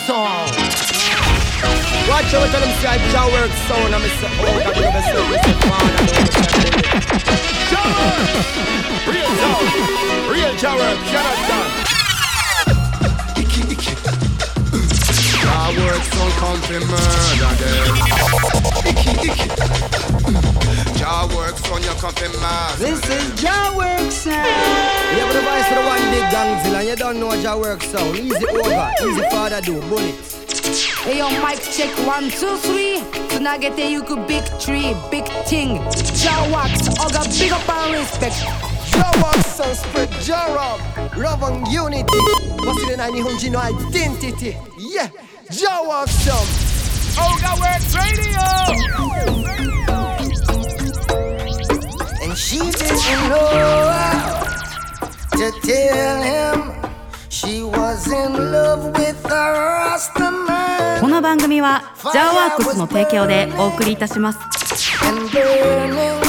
[0.00, 0.50] Song.
[2.08, 4.96] Watch out when them say I Jah work sound and me say oh that love
[4.96, 6.20] is so me say man and me
[7.72, 8.20] work,
[9.08, 9.66] real sound,
[10.28, 11.36] real Jah work, cannot
[15.78, 17.52] work sound come to murder.
[18.86, 20.75] Icky icky.
[20.96, 22.78] Jawworks on your coffee mask.
[22.78, 24.46] This is Jawworks sound.
[24.46, 25.12] Eh?
[25.12, 28.16] You have the voice for the one big gangzilla and you don't know Jawworks sound.
[28.16, 30.36] Easy over, easy father do, bullets.
[31.04, 33.04] Hey your mic check one, two, three.
[33.28, 35.78] So now get there, you could big tree, big thing.
[36.16, 38.36] Jawworks, ogre, big up and respect.
[38.96, 40.80] Jawworks sound spread Jarom,
[41.18, 42.04] love and unity.
[42.64, 44.56] What's in the no identity?
[44.78, 45.08] Yeah,
[45.50, 46.76] Jawworks sound.
[47.18, 48.40] Oh, Works Radio.
[48.68, 49.75] Ogre Works Radio.
[52.36, 53.40] She didn't know
[55.32, 56.72] to tell him
[57.30, 61.00] she was in love with a Rasta man.
[61.00, 64.38] この番組はジャーワークスの提供でお送りいたします
[65.08, 66.20] and burning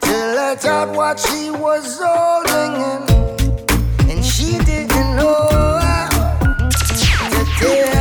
[0.00, 4.10] to let out what she was holding in.
[4.10, 5.78] And she didn't know
[6.70, 7.95] to tell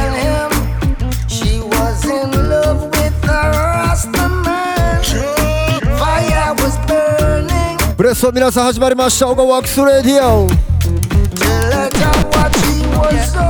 [8.16, 10.48] スを皆さん始まりましたオガワークスレディオ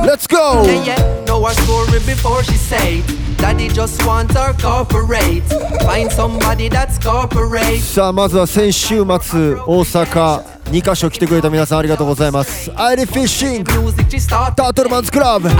[0.04, 0.64] Let's go!
[0.64, 3.02] Yeah, yeah, know her story before she say
[3.36, 5.44] Daddy just want her corporate
[5.84, 15.56] Find somebody that's corporate さあまずは先週末大阪2カ所来てくれた皆さんありがとうございますアイリフィッシングタートルマンズクラブか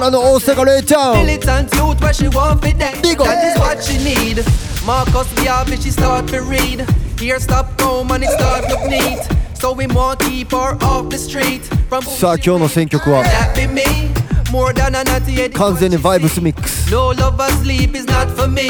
[0.00, 3.28] らの大阪レイタウン Militant youth where she want fit them Big up.
[3.28, 4.42] That is what she need
[4.84, 9.26] Marcus Garvey she start to read Here stop home and start look neat.
[9.54, 11.62] So we want keep her off the street.
[11.88, 13.24] From さあ今日の選曲は
[15.54, 18.68] 完全にバイブスミックス No love or sleep is not for me.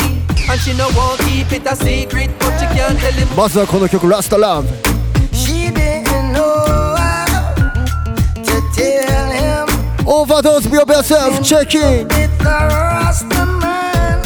[0.49, 4.37] And she know won't keep it a secret But you can't tell him まずはこの曲 Rasta
[4.37, 4.65] Love.
[5.33, 7.27] She didn't know how
[8.45, 9.67] to tell him.
[10.07, 12.07] Overdose be your best self check in.
[12.07, 14.23] With the Rasta man.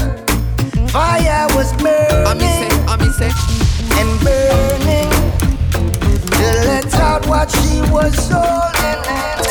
[0.89, 3.60] Fire was burning I miss it, I miss it
[4.01, 5.11] and burning
[6.31, 9.01] to let out what she was holding.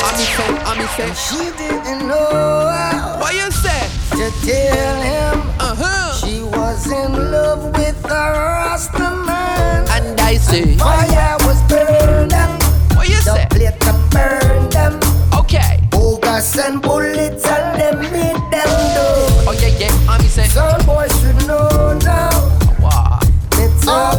[0.01, 3.81] I me say, I me say She didn't know how What you say?
[4.17, 9.87] to tell him Uh-huh she was in love with a Rasta man.
[9.95, 12.53] And I say Fire was burning,
[12.97, 13.47] What you the say?
[13.51, 14.99] plate to burn them.
[15.39, 19.05] Okay Bogus and bullets and them made them do.
[19.47, 21.38] Oh yeah, yeah, I me say Some boys should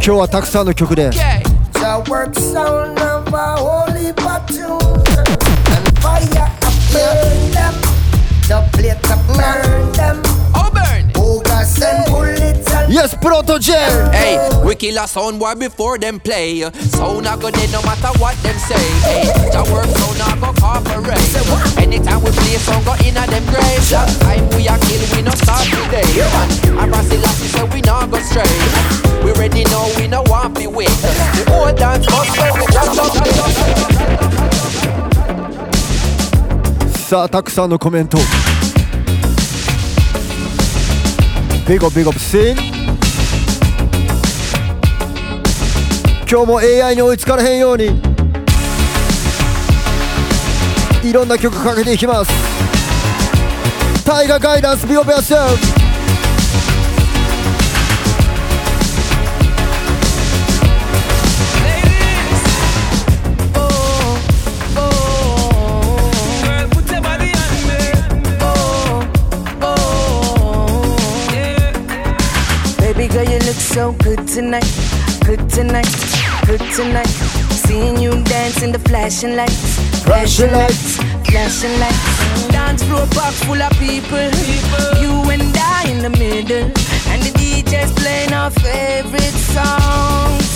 [0.00, 1.56] 日はたくさんの曲で Okay
[1.86, 4.80] the work sound of a holy platoon.
[5.72, 7.74] And fire up burn them.
[8.48, 10.29] The plate up burn them.
[12.90, 13.76] bullets and イエスプロトジェ
[14.12, 16.62] Hey, we kill a sound boy before them play.
[16.90, 18.74] Sound a go dead no matter what them say.
[19.02, 21.18] Hey, the work sound a go cooperate.
[21.82, 23.82] Anytime we play song go in a them grave.
[23.90, 26.06] That time we a kill we no start today.
[26.78, 28.46] And Brazil say we not go straight.
[29.24, 30.88] We ready now we no want be wait.
[30.88, 33.36] The old dance must go we just up and
[37.06, 38.18] さあたくさんのコメント
[41.68, 42.52] ビゴビゴシ
[46.31, 47.87] 今日も AI に追いつかれへんように
[51.03, 52.31] いろんな曲かけていきます
[54.05, 55.81] タイガーガイダンスビオベアセルフ
[72.79, 74.63] Baby girl, you look so good tonight.
[75.25, 76.20] Good tonight.
[76.45, 77.07] Good tonight.
[77.65, 79.79] Seeing you dance in the flashing lights.
[80.03, 80.97] Flashing lights.
[81.29, 82.47] Flashing lights.
[82.49, 84.27] Dance floor park full of people.
[85.01, 86.65] You and I in the middle.
[87.11, 90.49] And the DJ's playing our favorite songs.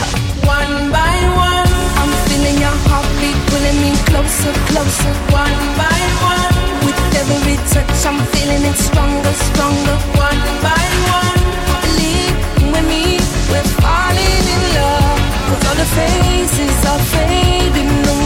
[0.43, 1.15] One by
[1.49, 1.69] one.
[2.01, 5.13] I'm feeling your heartbeat pulling me closer, closer.
[5.31, 5.99] One by
[6.33, 6.53] one.
[6.85, 9.97] With every touch, I'm feeling it stronger, stronger.
[10.17, 11.41] One by one.
[11.85, 12.37] Believe
[12.73, 13.19] with me,
[13.51, 14.14] we're falling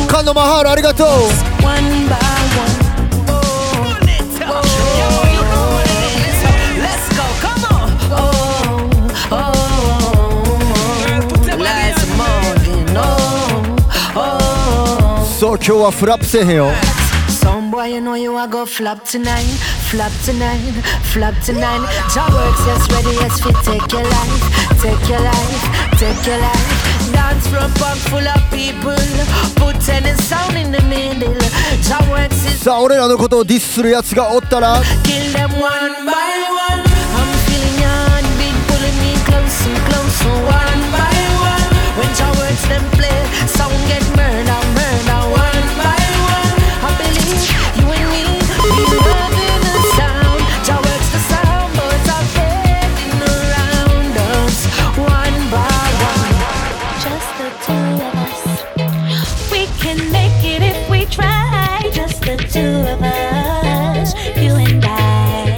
[0.08, 1.08] Kano Mahara, arigato.
[1.62, 2.16] One by
[2.58, 2.90] one.
[15.40, 16.76] So you are flap here.
[17.30, 19.46] Some boy, you know you are go flap tonight,
[19.90, 20.60] flap tonight,
[21.14, 21.80] flap tonight.
[22.14, 23.56] Job works, yes, ready, yes, fit.
[23.64, 26.99] Take your life, take your life, take your life.
[27.14, 28.96] Dance for a park full of people,
[29.56, 31.34] put any sound in the middle.
[31.82, 36.12] Jah works is さあ俺らのことをディスするやつがおったら kill them one by
[36.44, 36.49] one.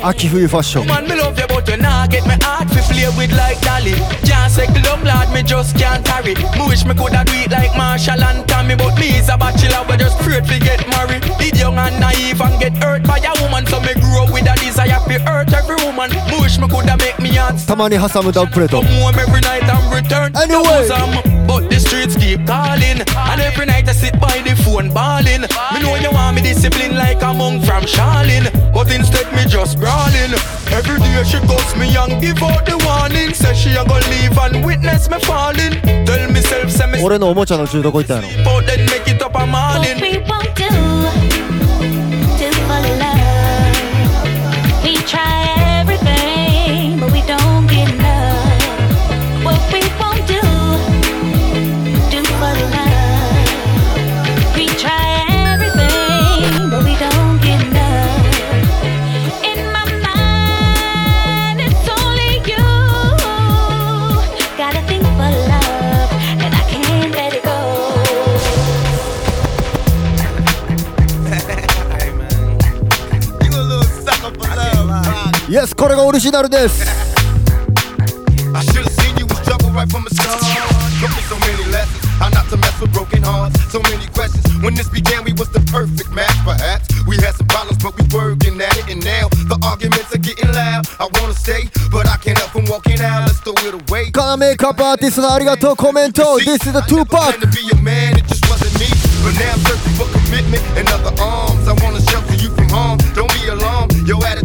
[0.03, 0.83] I for you for sure.
[0.83, 3.93] Man, me love you, but you nah get my heart fi play with like Dolly.
[4.27, 6.35] Can't settle down, lad, me just can't tarry.
[6.35, 9.85] Me wish me coulda do it like Marshall and Tommy, but me is a bachelor,
[9.87, 11.23] but just straight to get married.
[11.39, 14.55] Did young and naive and get hurt by a woman, so me grow with a
[14.59, 16.09] desire fi hurt every woman.
[16.27, 17.55] Me wish me coulda make me heart.
[17.55, 18.81] Tamani Hassan without Preto.
[18.81, 20.35] Come home every night and return.
[20.35, 21.50] Anyway bosom.
[21.50, 23.00] But the streets keep calling
[23.30, 25.42] And every night I sit by the phone bawling
[25.72, 29.78] Me know you want me discipline like a monk from Charlene But instead me just
[29.78, 30.34] brawling
[30.70, 34.36] Every day she calls me and give out the warning Say she a gonna leave
[34.38, 39.38] and witness me falling Tell myself say me 俺のおもちゃの銃どこ行ったんやろ but then make it up a
[39.38, 40.66] What morning we won't do
[42.38, 43.24] to fall in love.
[44.84, 49.44] We try everything, but we don't get enough.
[49.44, 50.09] What we won't
[75.50, 76.84] イエスこれがオリジナルです
[78.54, 80.40] I should have seen you was trouble right from the start.
[80.96, 82.00] Took me so many lessons.
[82.16, 83.60] How not to mess with broken hearts.
[83.70, 84.48] So many questions.
[84.64, 86.32] When this began, we was the perfect match.
[86.40, 88.88] Perhaps we had some problems, but we working at it.
[88.88, 90.88] And now the arguments are getting loud.
[90.98, 93.28] I wanna stay, but I can't help from walking out.
[93.28, 94.10] Let's throw it away.
[94.10, 98.88] カナメイクアップアーティストのありがとうコメント This is the two pack to be a man, it just wasn't me.
[99.20, 101.68] But now I'm searching for commitment and other arms.
[101.68, 102.96] I wanna shelter you from harm.
[103.12, 103.92] Don't be alarmed.
[104.08, 104.39] Your attitude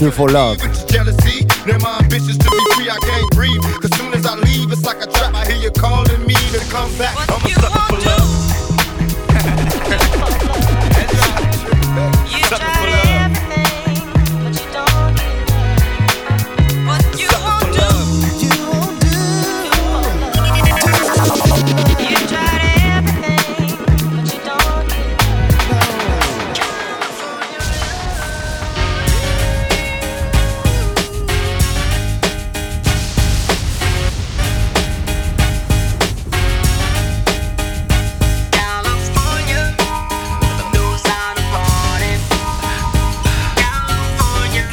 [0.00, 0.04] I be?
[0.04, 0.62] Your Do for love.
[0.62, 1.44] With your jealousy.
[1.66, 3.62] Now my ambitions to be free, I can't breathe.
[3.80, 5.34] Cause soon as I leave, it's like a trap.
[5.34, 7.16] I hear you calling me to come back.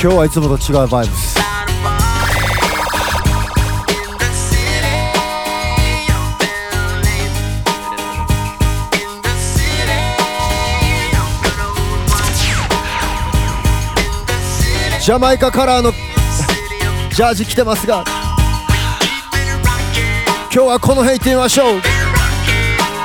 [0.08, 1.36] 今日はいつもと違うバイブス
[15.04, 18.06] ジャマイカカラーのジャージ着てますが
[20.54, 21.82] 今日はこの辺行ってみましょう。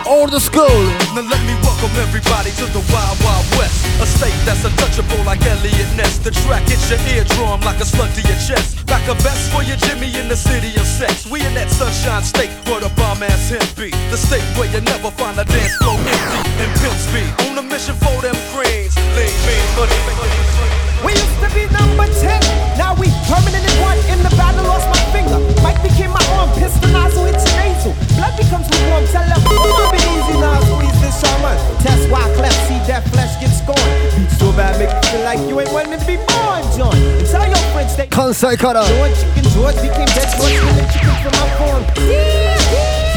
[0.09, 3.83] オールドスクール welcome everybody to the Wild Wild West.
[3.99, 6.19] A state that's untouchable like Elliot Ness.
[6.19, 8.87] The track hits your eardrum like a slug to your chest.
[8.87, 11.27] Back a vest for your Jimmy in the city of sex.
[11.27, 13.91] We in that sunshine state where the bomb ass him be.
[14.15, 17.31] The state where you never find a dance floor empty and pimp speed.
[17.51, 18.95] On a mission for them greens.
[19.19, 22.42] Lean, mean, money, We used to be number 10.
[22.78, 25.38] Now we permanently one in the battle, lost my finger.
[25.62, 27.94] Mike became my arm, pistol nozzle, hits your nasal.
[28.18, 31.58] Blood becomes warm, tell them, oh, be easy now, squeeze this shaman.
[31.82, 33.94] Test why cleft, see that flesh gets scorned.
[34.18, 36.94] Beat so bad, make you feel like you ain't wanting to be born, John.
[36.94, 41.34] And tell your friends they 関西カラー George, chicken George became dead George, stealing chicken from
[41.38, 41.82] my farm.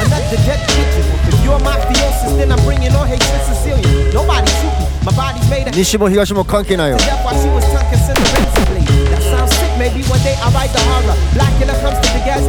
[0.01, 1.05] Another dead pigeon.
[1.29, 4.13] If you're mafiosis, then I'm bringing on hate to Sicilian.
[4.13, 6.97] Nobody shoot me, my body's made of 西も東も関係ないよ
[7.90, 8.84] considerably.
[9.10, 11.18] That sounds sick, maybe one day I'll write the horror.
[11.34, 12.45] Black killer comes to the gas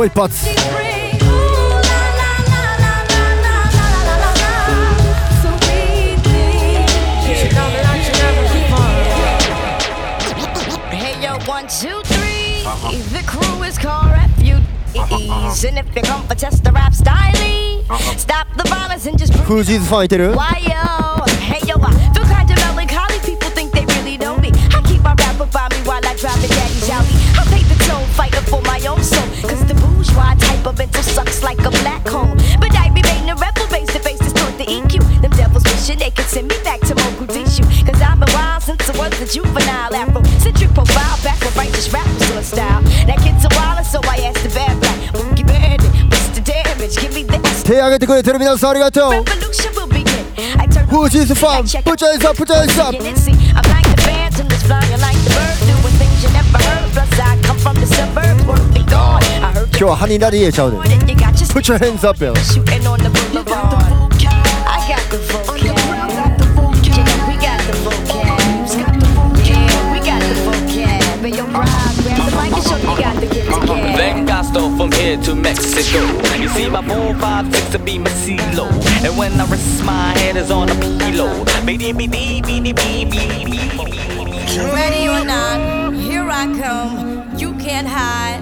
[0.00, 0.46] う一発
[10.90, 12.62] Hey yo, one, two, three.
[13.12, 15.64] The crew is called Refugees.
[15.64, 17.84] And if you come for test the rap style,
[18.16, 20.60] stop the violence and just フージーズファンいてる Why
[39.31, 40.21] juvenile afro.
[40.43, 42.81] Centric profile, back with righteous style.
[43.07, 43.49] That kid's a
[43.87, 44.99] so I asked the bad black.
[45.15, 46.97] Boogie bandit, what's the damage?
[46.97, 47.65] Give me the S.
[47.65, 49.27] Hey, I got to go to the middle, sorry, I told.
[49.27, 50.25] Revolution will begin.
[50.59, 51.63] I turn Who's the farm?
[51.63, 52.93] Put your hands up, put your hands up.
[52.93, 56.91] I'm like the phantom that's flying like the bird, doing things you never heard.
[56.91, 59.23] Plus, I come from the suburbs, worldly gone.
[59.23, 59.79] I heard you.
[61.53, 62.33] Put your hands up, yo.
[62.35, 63.30] Shooting on the.
[74.53, 75.99] I from here to Mexico.
[76.35, 78.67] You see my four, five, six to be my CeeLo.
[79.05, 81.45] And when I rest my head is on a pillow.
[84.73, 87.37] Ready or not, here I come.
[87.37, 88.41] You can't hide.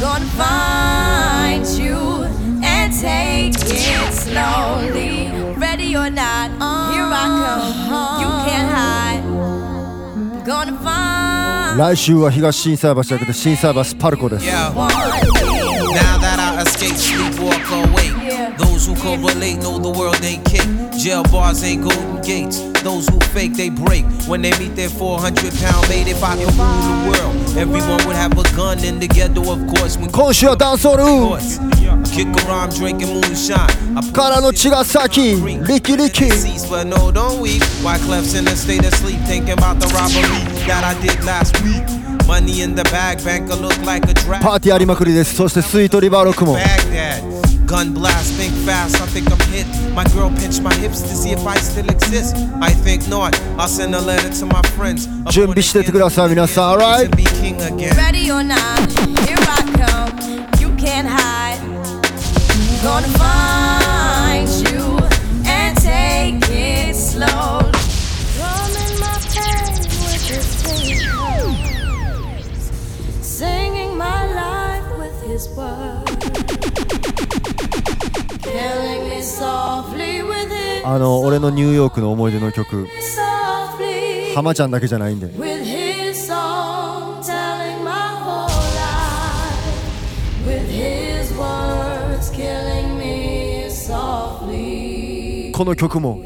[0.00, 2.24] Gonna find you
[2.64, 5.28] and take it slowly.
[5.56, 6.50] Ready or not,
[6.92, 8.20] here I come.
[8.22, 9.22] You can't hide.
[10.46, 11.17] Gonna find
[11.76, 14.46] 来週は東新サーバー橋だけで新サーバースパルコです。
[18.77, 20.65] Those who correlate know the world ain't kick.
[20.97, 22.59] Jail bars ain't golden gates.
[22.83, 24.05] Those who fake, they break.
[24.27, 28.15] When they meet their 400 pound mate, if I could rule the world, everyone would
[28.15, 29.97] have a gun in the ghetto, of course.
[29.97, 31.03] When 今週はダンソール
[32.13, 33.57] Kick around drinking moonshine.
[33.97, 35.35] I からの茅ヶ崎
[35.67, 37.63] リキリキ Cease, but no, don't weep.
[37.83, 40.21] Why Clef's in a state of sleep, thinking about the robbery
[40.67, 41.83] that I did last week.
[42.27, 44.41] Money in the bag, banker look like a drag.
[44.41, 46.86] パーティーありまくりですそしてスイートリバーロックも Baghdad.
[47.68, 49.66] Gun blast, think fast, I think I'm hit.
[49.92, 52.34] My girl pinched my hips to see if I still exist.
[52.62, 55.06] I think not, I'll send a letter to my friends.
[55.28, 57.14] Jim, be shit to get us, alright?
[57.14, 60.58] Ready or not, here I come.
[60.58, 61.60] You can't hide.
[62.82, 64.98] Gonna find you
[65.44, 67.47] and take it slow.
[80.90, 82.88] あの俺のニューヨークの思い出の曲。
[84.34, 85.28] 浜ちゃんだけじゃないんで。
[95.52, 96.22] この曲も。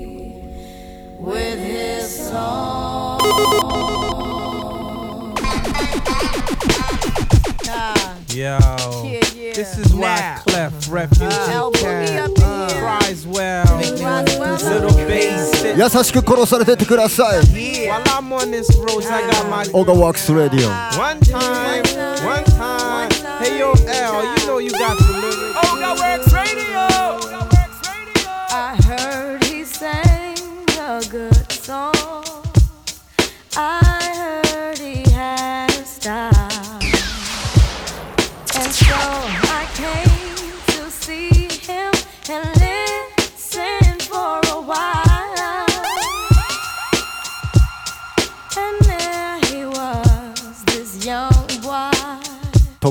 [8.28, 9.21] Yeah.
[9.51, 9.53] Yo, Yeah, yeah.
[9.53, 10.41] this is why Now.
[10.45, 12.81] Clef Refuge Uh, Boogie up in Cat here.
[12.81, 13.77] cries well.
[13.77, 15.51] Little bass.
[15.59, 20.69] sit- 優しく殺されてってください While I'm on this road, I got my オガワークスラディオ
[20.99, 21.83] one time,
[22.25, 23.09] one time.
[23.39, 24.97] Hey yo, L, you know you got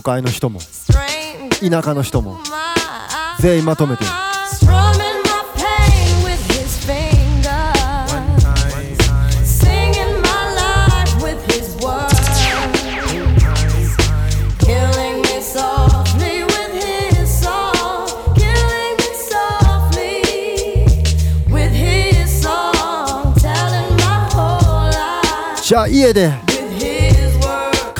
[0.01, 2.39] 会の人も田舎の人も
[3.39, 4.03] 全員まとめて。
[25.91, 26.50] 家で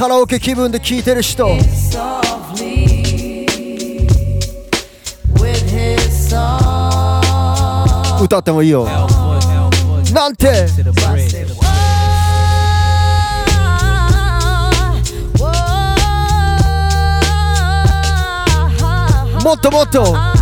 [0.01, 1.45] カラオケ気分で聴いてる人.
[8.23, 8.87] 歌ってもいいよ。
[10.11, 10.65] なんて。
[19.43, 20.41] もっともっと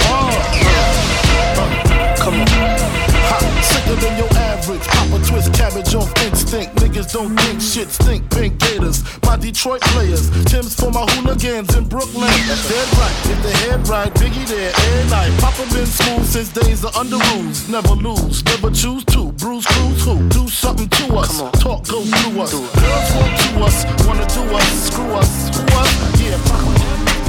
[2.17, 2.47] Come on.
[3.31, 4.85] Ha, sicker than your average.
[4.87, 6.75] Pop a twist cabbage off instinct.
[6.77, 8.29] Niggas don't think shit stink.
[8.29, 10.29] Pink Gators, my Detroit players.
[10.45, 12.29] Tim's for my hooligans in Brooklyn.
[12.67, 15.31] Dead right, if the head right, Biggie there, air night.
[15.39, 17.67] Papa been smooth since days of under rules.
[17.69, 19.31] Never lose, never choose to.
[19.33, 20.29] Bruise, cruise, who?
[20.29, 21.41] Do something to us.
[21.59, 22.51] Talk, go through us.
[22.53, 24.67] Girls want to us, wanna do us.
[24.87, 26.21] Screw us, who us?
[26.21, 26.37] Yeah,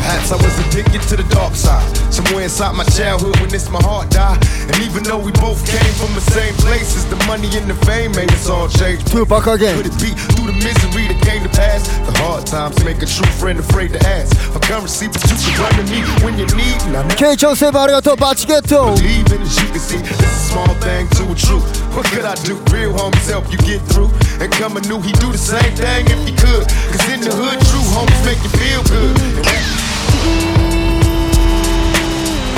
[0.03, 1.87] Perhaps I was addicted to the dark side.
[2.11, 4.43] Somewhere inside my childhood when this my heart died.
[4.67, 8.11] And even though we both came from the same places, the money and the fame
[8.19, 9.05] made us all change.
[9.07, 9.79] Tupac again.
[9.79, 11.87] Could it be through the misery that came to pass?
[12.03, 14.35] The hard times make a true friend afraid to ask.
[14.51, 16.83] For currency, but you can run to me when you need.
[17.15, 18.99] K-Chong 세바 아리가토 마치겠죠.
[18.99, 21.63] Believing as you can see, this is small thing to a truth.
[21.95, 22.59] What could I do?
[22.75, 24.11] Real homies help you get through.
[24.43, 26.67] And coming new, he do the same thing if he could.
[26.91, 29.15] Cause in the hood, true homies make you feel good.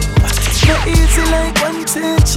[0.68, 2.36] No easy like one touch,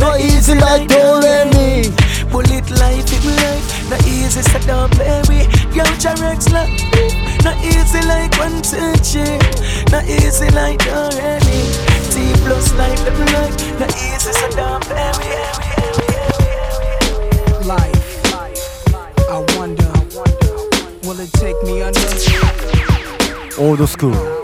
[0.00, 1.90] No easy like do re mi
[2.30, 3.88] Bullet life, it life.
[3.88, 5.48] No easy, so don't play with.
[5.74, 6.68] Yo, Jarex, love.
[7.44, 9.14] No easy like one touch,
[9.92, 11.60] No easy like do re mi
[12.10, 13.56] T plus life, it life.
[13.78, 16.09] No easy, so don't play with.
[17.65, 18.33] life.
[19.29, 19.91] I wonder,
[21.03, 21.99] will it take me under?
[23.57, 24.40] Old school.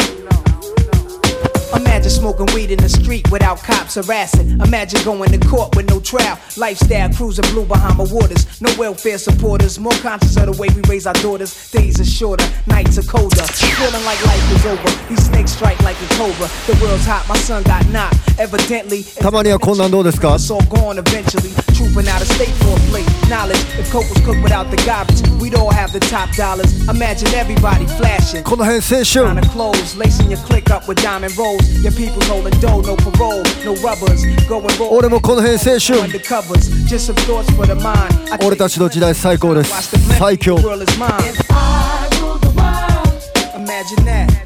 [2.07, 4.61] Imagine smoking weed in the street without cops harassing.
[4.61, 6.38] Imagine going to court with no trial.
[6.57, 8.61] Lifestyle cruising blue Bahama waters.
[8.61, 9.79] No welfare supporters.
[9.81, 11.71] More conscious of the way we raise our daughters.
[11.73, 13.43] Days are shorter, nights are colder.
[13.43, 14.91] Feeling like life is over.
[15.09, 16.47] These snakes strike like a cobra.
[16.71, 18.17] The world's hot, my son got knocked.
[18.38, 21.51] Evidently, たまにはこんなんどうですか it's all gone eventually.
[21.75, 23.07] Trooping out of state for a plate.
[23.29, 26.71] Knowledge, if coke was cooked without the garbage, we'd all have the top dollars.
[26.88, 28.43] Imagine everybody flashing.
[28.45, 31.62] この辺青春 Kinda clothes, lacing your click up with diamond rolls.
[31.83, 34.24] Your people's holding dough, no parole, no rubbers.
[34.48, 36.70] Going raw 俺もこの辺青春 undercovers.
[36.88, 38.14] Just some thoughts for the mind.
[38.32, 40.58] I 俺たちの時代最高です最強.
[43.56, 44.37] Imagine that.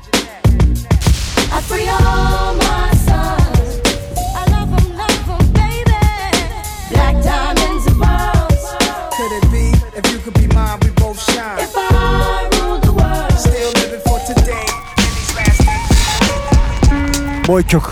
[17.52, 17.90] もう1曲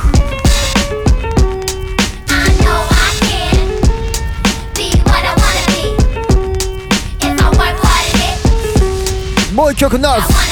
[9.53, 10.49] もう1曲ナス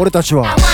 [0.00, 0.71] 俺たちは。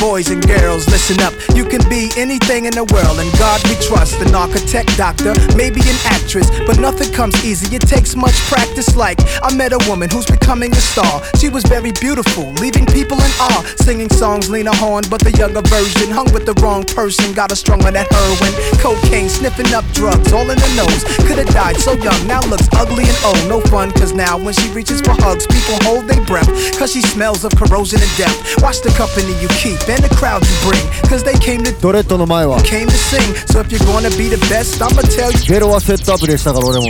[0.00, 1.32] Boys and girls, listen up.
[1.54, 4.20] You can be anything in the world, and God we trust.
[4.20, 7.74] An architect, doctor, maybe an actress, but nothing comes easy.
[7.74, 8.96] It takes much practice.
[8.96, 11.22] Like, I met a woman who's becoming a star.
[11.36, 13.62] She was very beautiful, leaving people in awe.
[13.76, 16.10] Singing songs, Lena Horne, but the younger version.
[16.10, 18.54] Hung with the wrong person, got her strung on that heroin.
[18.80, 21.04] Cocaine, sniffing up drugs, all in the nose.
[21.26, 23.42] Could've died so young, now looks ugly and old.
[23.48, 26.48] No fun, cause now when she reaches for hugs, people hold their breath.
[26.78, 28.36] Cause she smells of corrosion and death.
[28.62, 30.81] Watch the company you keep and the crowd you bring.
[31.09, 33.21] Cause they came to ドレッドの前は came to sing.
[33.47, 35.53] So if you're gonna be the best, I'ma tell you.
[35.53, 36.85] ゲロはセットアップでしたから俺も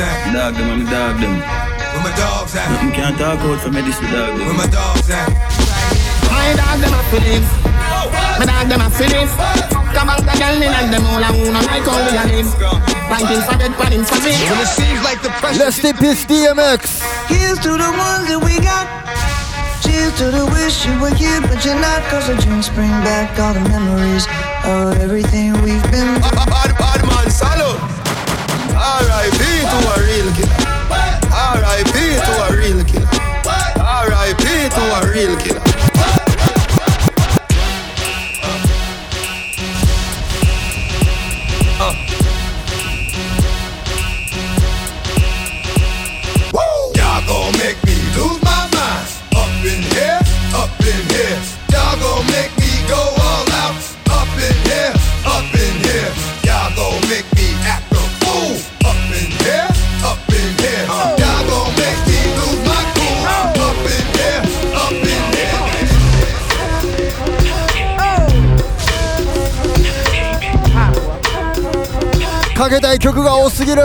[0.00, 0.32] At?
[0.32, 1.36] Dog them, I'm dog them.
[1.36, 2.66] Where my dogs at?
[2.72, 4.48] Nothing can't talk out for me, this is dog them.
[4.48, 5.28] Where my dogs at?
[6.32, 7.50] My dog them a Phillips.
[8.40, 9.34] My dog them a Phillips.
[9.92, 12.50] Come out the girl in and them all a wanna like all we a live.
[13.12, 14.32] Ranking for dead, panning for me.
[14.48, 15.60] When it seems like the pressure.
[15.60, 18.86] Rest in peace DMX Here's to the ones that we got.
[19.82, 22.00] Cheers to the wish you were here, but you're not.
[22.08, 24.24] Cause the drinks bring back all the memories
[24.64, 26.69] of everything we've been through.
[29.20, 29.36] R.I.P.
[29.36, 30.48] to a real killer.
[31.30, 31.92] R.I.P.
[31.92, 33.06] to a real killer.
[33.78, 34.44] R.I.P.
[34.70, 35.69] to a real killer.
[72.59, 73.81] かけたい曲が多すぎる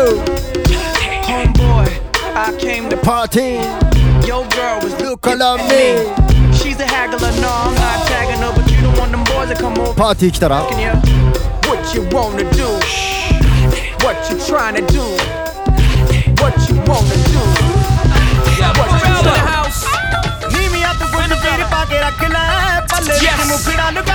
[1.26, 1.88] Homeboy,
[2.34, 5.36] I came to パーティー Your girl was Look at
[5.68, 9.48] me She's a haggler, no, I'm not tagging her, but you don't want them boys
[9.48, 9.94] to come over.
[9.94, 10.90] パーティー来たら asking you
[11.68, 12.68] What you wanna do?
[14.04, 15.02] What you trying to do?
[16.40, 17.40] What you wanna do?
[18.60, 19.84] What you Morale in the tryna- house.
[20.52, 23.20] ਨੀਵੀਂ ਹੱਥ ਗੁੱਟ ਫੇਰ ਪਾ ਕੇ ਰੱਖ ਲੈ ਪੱਲੇ Yes.
[23.20, 24.13] ਵਿੱਚ ਮੁਖੜਾ ਲੁਕਾ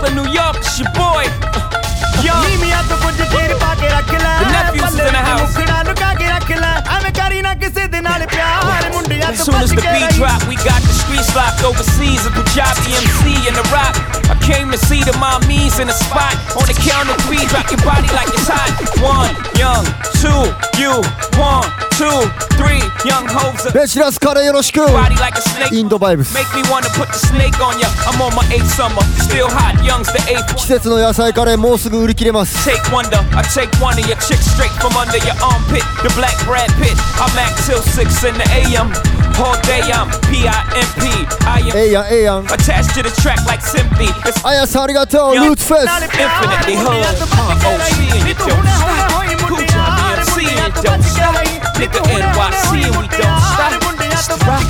[0.00, 1.24] for New York, it's your boy.
[1.52, 2.34] Uh, yo.
[2.48, 3.59] Meet me at the budget
[3.99, 5.57] ਰੱਖ ਲੈ The nephews is ਪੱਲੇ in the ਵਿੱਚ house.
[5.57, 9.45] ਮੁਖੜਾ ਲੁਕਾ ਕੇ ਰੱਖ ਲੈ ਐਵੇਂ ਕਰੀ ਨਾ ਕਿਸੇ ਦੇ ਨਾਲ ਪਿਆਰ ਮੁੰਡਿਆਂ As ਤੋਂ
[9.45, 12.25] soon as ਭੱਜ the ਕੇ beat ਰਹੀ drop, we got the streets locked overseas.
[12.29, 14.01] A Punjabi MC in the rock.
[14.33, 16.35] I came to see the mommies in the spot.
[16.61, 18.71] On the count of three, drop your body like it's hot.
[19.07, 19.85] One, young,
[20.21, 20.41] two,
[20.81, 20.93] you,
[21.41, 21.67] one,
[21.99, 22.17] two,
[22.59, 23.65] three, young hoes.
[23.77, 25.75] ベチラスカレーよろしく Body like a snake.
[25.79, 27.89] インドバイブス Make me wanna put the snake on ya.
[28.09, 29.75] I'm on my eighth summer, still hot.
[29.89, 35.18] Young's the eighth 季節の野菜カレーもうすぐ売り切れます Take wonder, I take one Of your chicks straight from under
[35.24, 35.82] your armpit.
[36.02, 36.94] The black Brad Pitt.
[37.18, 38.92] I'm act till 6 in the AM.
[39.40, 41.02] All day I'm P-I-M-P.
[41.48, 44.06] I am ええやんええやん attached to the track like Simply.
[44.28, 47.00] It's あやさんありがとうルーツフェス infinitely hood.
[47.00, 49.48] Uh, OC and you don't stop.
[49.48, 51.34] Cool Johnny MC and don't stop.
[51.80, 53.72] Nigga NYC and we don't stop.
[54.20, 54.60] Stop.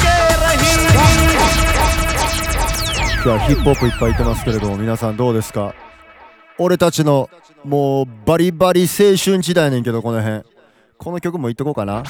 [3.23, 5.75] 今日はヒップホップいっぱい言ってますけれども皆さんどうですか
[6.57, 7.29] 俺たちの
[7.65, 10.43] もうバリバリ青春時代ねんけどこの辺。
[10.97, 12.03] この曲もいっとこうかな。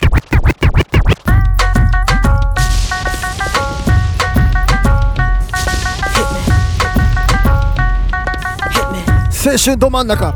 [9.44, 10.34] 青春ど真ん中。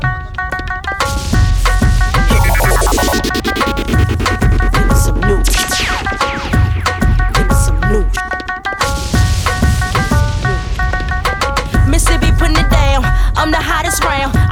[13.37, 14.44] I'm the hottest round.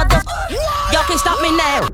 [0.00, 0.22] Mother,
[0.90, 1.86] y'all can't stop me now.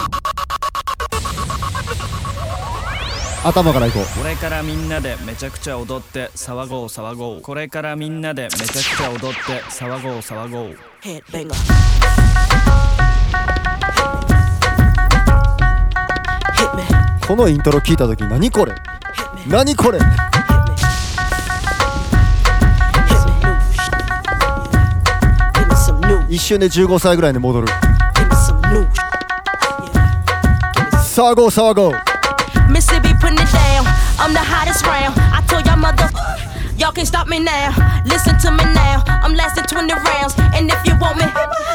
[3.43, 11.55] 頭からいこうこれからみんなでめちゃくちゃ踊って騒ごう騒ごうこれからみんなでめちゃくちゃ踊って騒ごう騒ごう Headbanger.
[17.27, 18.73] このイントロ聞いた時何これ
[19.49, 20.07] 何これ Give
[25.67, 26.25] me some new.
[26.29, 27.67] 一瞬で15歳ぐらいに戻る
[31.17, 31.97] Sargo, Sargo.
[32.69, 33.89] Mississippi putting it down.
[34.21, 35.17] I'm the hottest round.
[35.33, 36.13] I told y'all mother.
[36.77, 37.73] Y'all can't stop me now.
[38.05, 39.01] Listen to me now.
[39.25, 40.37] I'm lasting 20 rounds.
[40.53, 41.25] And if you want me,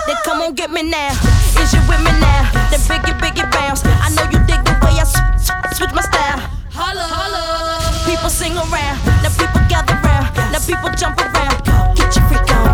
[0.06, 1.10] then come on get me now.
[1.58, 2.54] Is you with me now?
[2.70, 3.82] Then biggie, biggie bounce.
[3.82, 6.38] I know you dig the way I sw- sw- switch my style.
[6.70, 7.82] Holla, holla.
[8.06, 9.02] People sing around.
[9.26, 10.30] Now people gather round.
[10.54, 11.58] Now people jump around.
[11.98, 12.71] Get your freak on.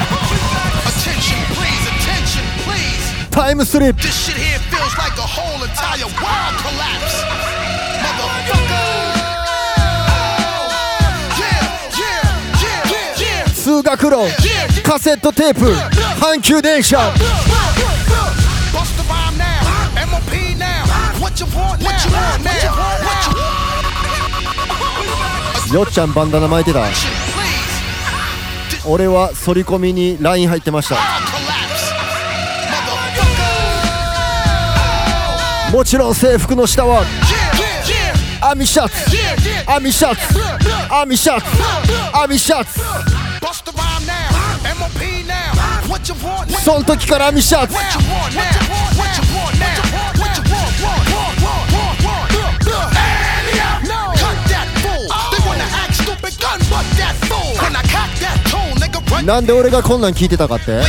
[0.00, 3.02] Attention, please, attention, please.
[3.30, 7.24] タイムスリップ This shit here feels like a whole entire world collapse.
[8.00, 8.86] Motherfucker.
[11.40, 11.66] Yeah,
[11.98, 12.22] yeah,
[12.62, 13.50] yeah, yeah.
[13.52, 14.16] 通学路
[14.84, 15.72] カセットテープ
[16.24, 16.98] 阪急電車.
[21.20, 21.88] What you want now?
[21.90, 22.79] What you want now?
[25.72, 26.84] よっちゃんバンダナ巻いてた。
[28.86, 30.96] 俺は反り込みに LINE 入ってました。
[35.70, 37.04] もちろん制服の下は
[38.40, 38.94] 網シャツ
[39.70, 40.38] 網シャツ
[40.92, 41.46] 網シャツ
[42.12, 42.80] 網シャツ?
[46.64, 47.74] そん時から網シャツ
[59.24, 60.80] なんで俺がこんなん聞いてたかって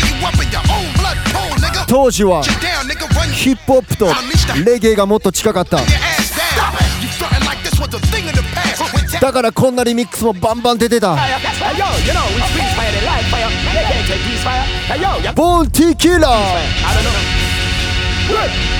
[1.88, 2.44] 当時は
[3.34, 4.08] ヒップホップと
[4.66, 5.80] レゲエがもっと近かった
[9.20, 13.48] だからこんなリミックスもバンバン出てた Hey yo, you know, we street fire, they like fire.
[13.48, 14.64] They can't take these fire.
[14.90, 17.42] Hey yo, you ボンティキラー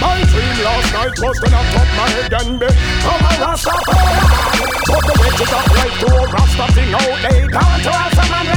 [0.02, 2.68] my dream last night was to knock up my head and be
[3.04, 4.52] from a Rastafari.
[4.88, 8.32] Put the witches up right to a Rasta thing out They come to us a
[8.32, 8.52] man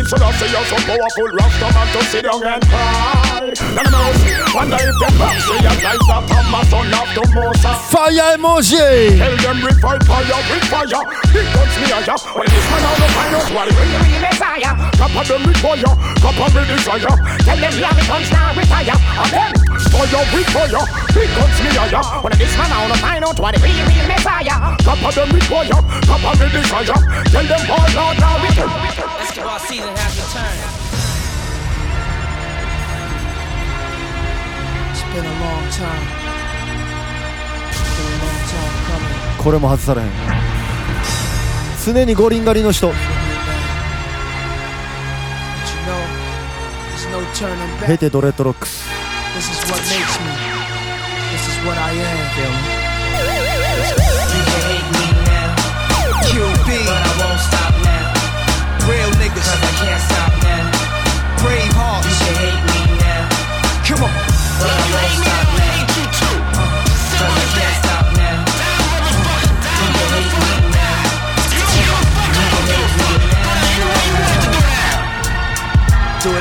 [0.00, 3.52] if you don't see you so powerful, rasta man to sit down and cry.
[3.76, 7.08] Now of us wonder if them back say your life that I'm a son of
[7.12, 7.76] the Moses.
[7.92, 9.20] Fire emoji.
[9.20, 11.04] Tell them revive fire with fire.
[11.36, 12.16] Big guns me higher.
[12.32, 14.00] When this man out of fire, what is it?
[14.00, 14.72] Me Messiah.
[14.96, 15.92] Cup of them require,
[16.24, 17.14] cup of me desire.
[17.44, 18.96] Tell them love it comes now retire.
[18.96, 19.52] And then
[19.92, 20.84] fire with fire.
[21.12, 22.04] Big guns me higher.
[22.24, 23.84] When this man out of fire, what is it?
[23.84, 24.80] Me Messiah.
[24.80, 26.96] Cup of them require, cup of me desire.
[27.28, 29.09] Tell them all out now retire.
[29.30, 30.58] Basketball season has returned.
[34.90, 36.02] It's been a long time.
[37.70, 39.14] It's been a long time coming.
[39.38, 40.08] これも外されへん
[41.86, 42.92] 常に五輪狩りの人
[47.86, 48.88] ヘ.テドレッドロックス
[49.36, 50.26] This is what makes me.
[51.30, 52.00] This is what I am.
[52.34, 52.50] Feel
[54.16, 54.19] me?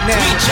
[0.10, 0.50] Now.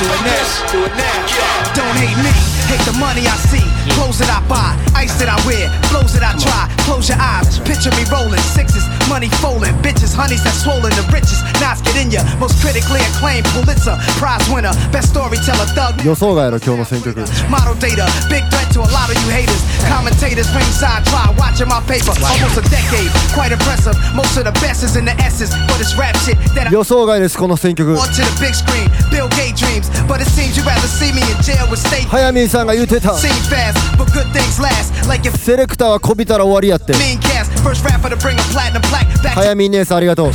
[0.00, 0.72] Do it now.
[0.72, 1.74] Do it now.
[1.76, 2.32] Don't hate me.
[2.70, 3.64] Hate the money I see.
[3.94, 4.72] Clothes that I buy.
[4.96, 5.68] Ice that I wear.
[5.92, 6.68] Clothes that I try.
[6.84, 7.58] Close your eyes.
[7.60, 8.40] Picture me rolling.
[8.40, 8.93] Sixes.
[9.09, 9.73] Money folding.
[9.81, 10.13] Bitches.
[10.13, 10.91] Honeys that swollen.
[10.95, 11.41] The richest.
[11.59, 12.21] Knots get in ya.
[12.39, 13.45] Most critically acclaimed.
[13.55, 13.95] Pulitzer.
[14.19, 14.73] Prize winner.
[14.91, 15.65] Best storyteller.
[15.75, 15.95] Thug.
[16.05, 19.61] 予想外の今日の選曲 Model data, big threat to a lot of you haters.
[19.89, 22.13] Commentators ringside try watching my paper.
[22.23, 23.95] Almost a decade, quite impressive.
[24.15, 27.93] Most of the best is in the S's, but it's rap shit that I 予想外ですこの選曲
[27.95, 28.87] want to the big screen.
[29.11, 32.07] Bill Gates dreams, but it seems you'd rather see me in jail with state.
[32.07, 34.93] 早見さんが言ってた Seem fast, but good things last.
[35.07, 38.92] Like if セレクターはこびたら終わりやって mean cast, first rapper to bring a platinum plaque back.
[39.34, 40.32] 早見姉さんありがとう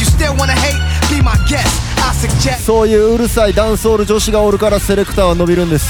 [2.66, 5.90] そういううるさいダンスホール女子がおるからセレクターは伸びるんです。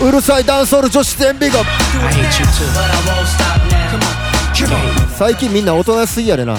[0.00, 1.58] うるさいダンスホール女子全美が。
[5.16, 6.56] 最近みんな大人すぎやでな。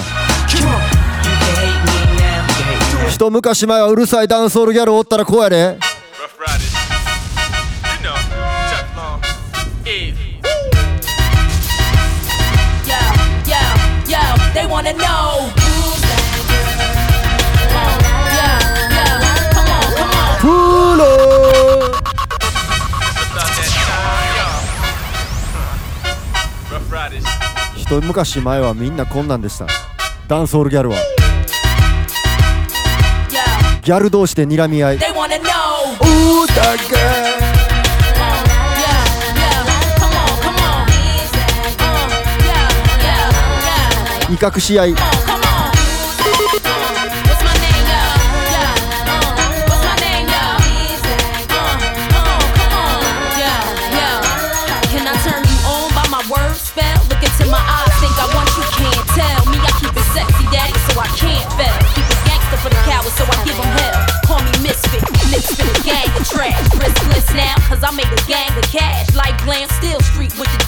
[3.08, 5.89] 一昔前はうるさいダンスホールギャルおったらこうやで。
[21.00, 29.66] ろー昔前はみんな困難でした。
[30.26, 30.96] ダンスホールギャルは。
[33.82, 34.98] ギャル同士で睨み合い
[44.28, 44.94] 「」威嚇し合い「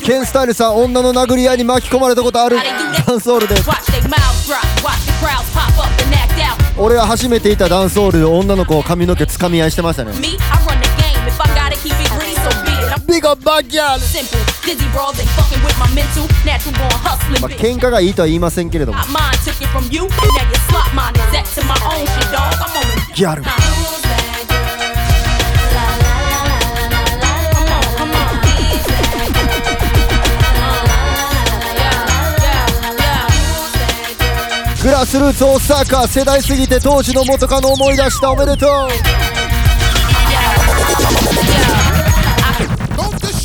[0.05, 2.57] ケンスタイルさん、女の殴り合いに巻き込まれたことある。
[3.07, 3.69] ダンスオールです。
[6.77, 10.13] 俺は初めていたダンスオールで女の子を髪の毛つかみ合いしてましたね。
[13.09, 13.63] ビゴバ。
[17.41, 18.99] まあ、喧嘩がいいとは言いませんけれども。
[23.15, 23.43] ギャル。
[34.83, 38.69] グラスルーツオーサーカー世代すぎて当時の元カノ思い出したおめでとう。
[42.97, 43.43] Don't this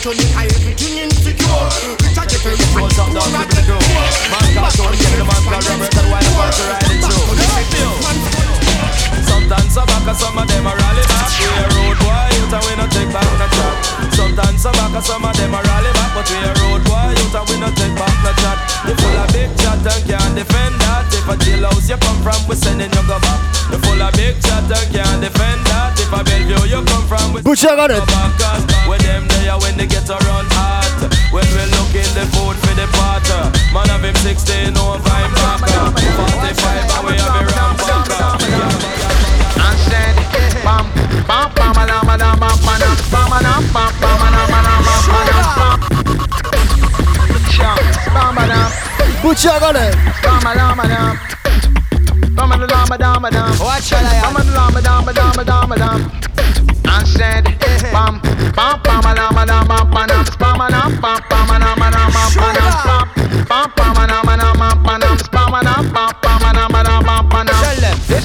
[0.00, 0.48] turn it I'm
[2.40, 2.96] very rich,
[5.12, 5.60] the man ride.
[9.28, 9.84] Sometimes I
[10.14, 11.28] some of them are rally back.
[11.36, 13.99] We a road boy, and we no take back no track
[14.40, 17.12] stand some back and some of them are rally back But we a road boy
[17.12, 20.34] youth and we no take back no chat You full of big chat and can't
[20.34, 24.00] defend that If a jailhouse you come from we sending you go back You full
[24.00, 27.92] of big chat and can't defend that If a Bellevue you come from we sending
[27.92, 28.64] you go back Cause
[29.04, 30.96] them there when they get hot
[31.32, 31.64] When we
[32.16, 33.28] the food for the pot
[33.74, 38.40] Man of him 16 back 45 and we have a back
[39.60, 40.16] I said
[40.64, 40.84] bam
[41.28, 42.49] bam bam bam bam
[49.20, 49.92] Put your gun in.
[50.24, 51.20] Lama, lama, lama.
[52.36, 53.56] Lama, lama, lama, lama.
[53.60, 54.22] Watch your lion.
[54.22, 56.10] Lama, lama, lama, lama, lama, lama.
[56.88, 57.44] And said,
[57.92, 58.20] bam,
[58.56, 62.10] bam, bam, lama, lama, bam, bam, bam, bam, bam, bam, bam, bam, bam, bam, bam,
[62.12, 62.99] bam, bam,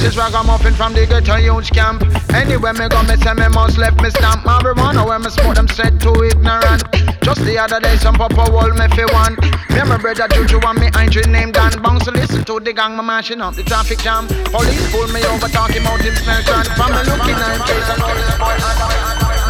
[0.05, 2.05] This ragamuffin from the ghetto huge camp.
[2.29, 4.45] Anywhere me go, me say me must left me stamp.
[4.45, 6.85] Marijuana where me smoke them said too ignorant.
[7.25, 9.33] Just the other day, some papa wall me fi one.
[9.73, 12.95] Me and my brother Juju and me Andrew named Dan Bounce listen to the gang,
[12.95, 14.27] me mashing up the traffic jam.
[14.53, 16.37] Police pull me over, talking about him smell.
[16.77, 18.53] From me looking at face and all this boy.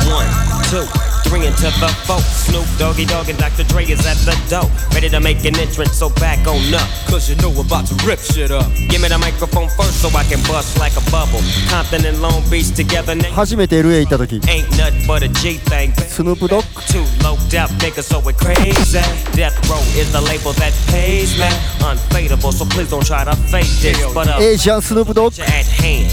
[0.08, 0.32] One,
[0.72, 2.19] two, three into the four.
[2.21, 3.65] Snoop Doggy Dogg and Dr.
[3.65, 4.69] Dre is at the door.
[4.95, 6.89] Ready to make an entrance, so back on up.
[7.09, 8.67] Cause you know we're about to rip shit up.
[8.89, 11.41] Give me the microphone first so I can bust like a bubble.
[11.69, 13.33] Compton and Long Beach together, nigga.
[13.35, 15.93] 初めて LA 行った時 Ain't nothing but a G thing.
[16.09, 18.99] スヌープドッグ Two low death niggas, so we're crazy.
[19.37, 21.47] Death Row is the label that pays me.
[21.81, 23.97] Unfadable, so please don't try to fake this.
[24.15, 26.11] But uh, エイジアンスヌープドッグ at hand.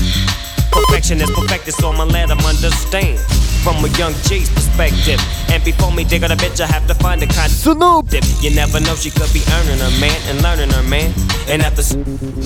[0.71, 3.17] Perfection is perfected, so I'ma let them understand.
[3.63, 5.23] from a young G's perspective.
[5.48, 8.08] And before me dig on a bitch, I have to find a kind of Snoop.
[8.10, 8.25] Dip.
[8.42, 11.15] You never know, she could be earning her man and learning her man.
[11.48, 11.83] And after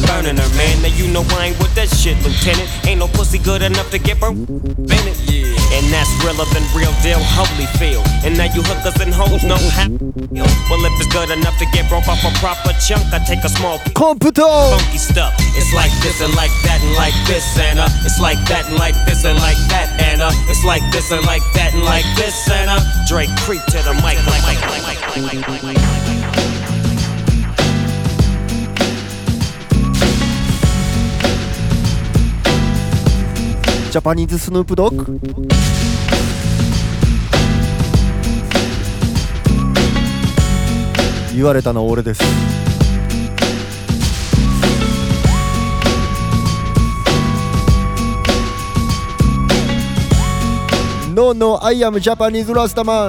[0.06, 2.68] burning her man, now you know I ain't with that shit, Lieutenant.
[2.86, 5.18] Ain't no pussy good enough to get her Bennett.
[5.26, 5.56] Yeah.
[5.72, 8.06] And that's realer than real deal, Holyfield.
[8.24, 9.88] And now you hookers and hoes know how.
[10.70, 13.48] Well, if it's good enough to get broke off a proper chunk, I take a
[13.48, 13.92] small piece.
[14.78, 15.34] Funky stuff.
[15.58, 17.80] It's like this and like that and like this and.
[17.80, 20.26] Uh, it's like that and like this and like that Anna.
[20.26, 22.80] Uh, it's like this this and like that and like this and uh.
[23.06, 25.76] Drake creep to the mic like like like like like like like like.
[33.90, 35.20] ジャパニーズスヌープドッグ
[41.34, 42.65] 言われたの俺です
[51.16, 53.08] No, no, I am Japanese Rastaman.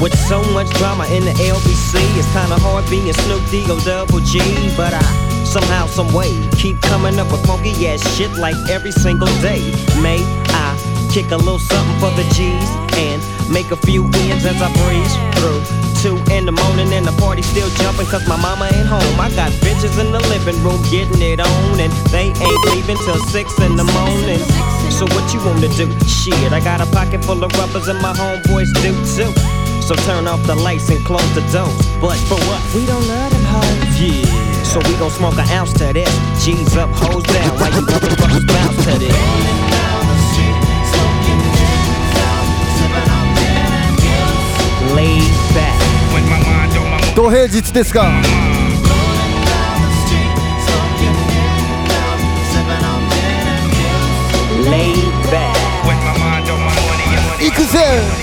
[0.00, 4.20] With so much drama in the LBC, it's kinda hard being Snoop D O double
[4.20, 4.40] G.
[4.74, 5.04] But I
[5.44, 9.60] somehow, some way keep coming up with funky ass shit like every single day.
[10.00, 10.24] May
[10.56, 10.72] I
[11.12, 13.20] kick a little something for the G's and
[13.52, 15.60] make a few ends as I breeze through.
[16.00, 16.51] Two in the
[16.92, 19.20] morning and the party still jumping cause my mama ain't home.
[19.20, 23.18] I got bitches in the living room getting it on and they ain't leaving till
[23.28, 24.40] six in the morning.
[24.90, 25.88] So what you wanna do?
[26.06, 29.32] Shit, I got a pocket full of rubbers and my homeboys do too.
[29.82, 31.74] So turn off the lights and close the doors.
[32.00, 32.62] But for what?
[32.74, 34.00] We don't love them hoes.
[34.00, 34.62] Yeah.
[34.64, 36.12] So we gon' smoke an ounce to this.
[36.44, 37.58] G's up, hoes down.
[37.58, 39.71] Why you motherfuckers bounce to this?
[47.14, 48.10] 土平日ですが
[57.40, 58.22] いくぜ！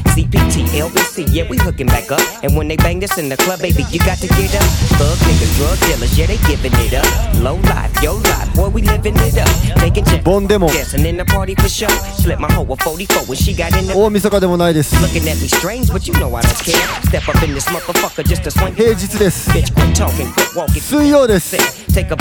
[0.70, 2.20] CPT, LBC, yeah, we hooking back up.
[2.42, 4.62] And when they bang this in the club, baby, you got to get up.
[4.94, 7.42] Thug niggas, drug dealers, yeah, they giving it up.
[7.42, 9.48] Low life, yo life, boy, we living it up.
[9.80, 11.88] Taking jet, ボンでも dancing in the party for show.
[12.22, 15.92] Slip my hoe a 44 when she got in the 大晦日でもないです Looking at me strange,
[15.92, 16.74] but you know I don't care.
[17.08, 18.74] Step up in this motherfucker just to swing.
[18.74, 20.80] 平日です Bitch, quit talking, quit walking.
[20.80, 21.56] 水曜です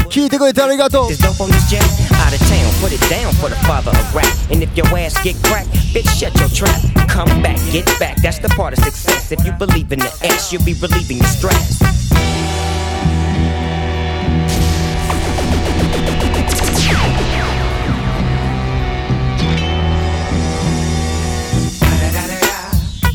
[0.09, 1.81] 聞いてくれてありがとう This dope on this jet,
[2.23, 4.25] out of town, put it down for the father of rap.
[4.49, 6.79] And if your ass get cracked, bitch, shut your trap.
[7.09, 9.32] Come back, get back, that's the part of success.
[9.32, 11.80] If you believe in the S, you'll be relieving your stress.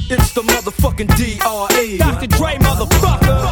[0.08, 1.98] It's the motherfucking DRE.
[1.98, 2.28] Dr.
[2.28, 3.50] Dre, motherfucker.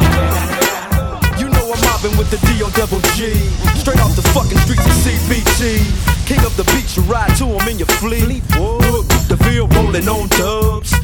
[1.40, 3.34] You know I'm mobbing with the D-O double G.
[3.78, 6.26] Straight off the fucking streets of CBT.
[6.26, 8.44] King of the beach, you ride to him in your fleet.
[8.58, 11.03] Look, the field rolling on dubs.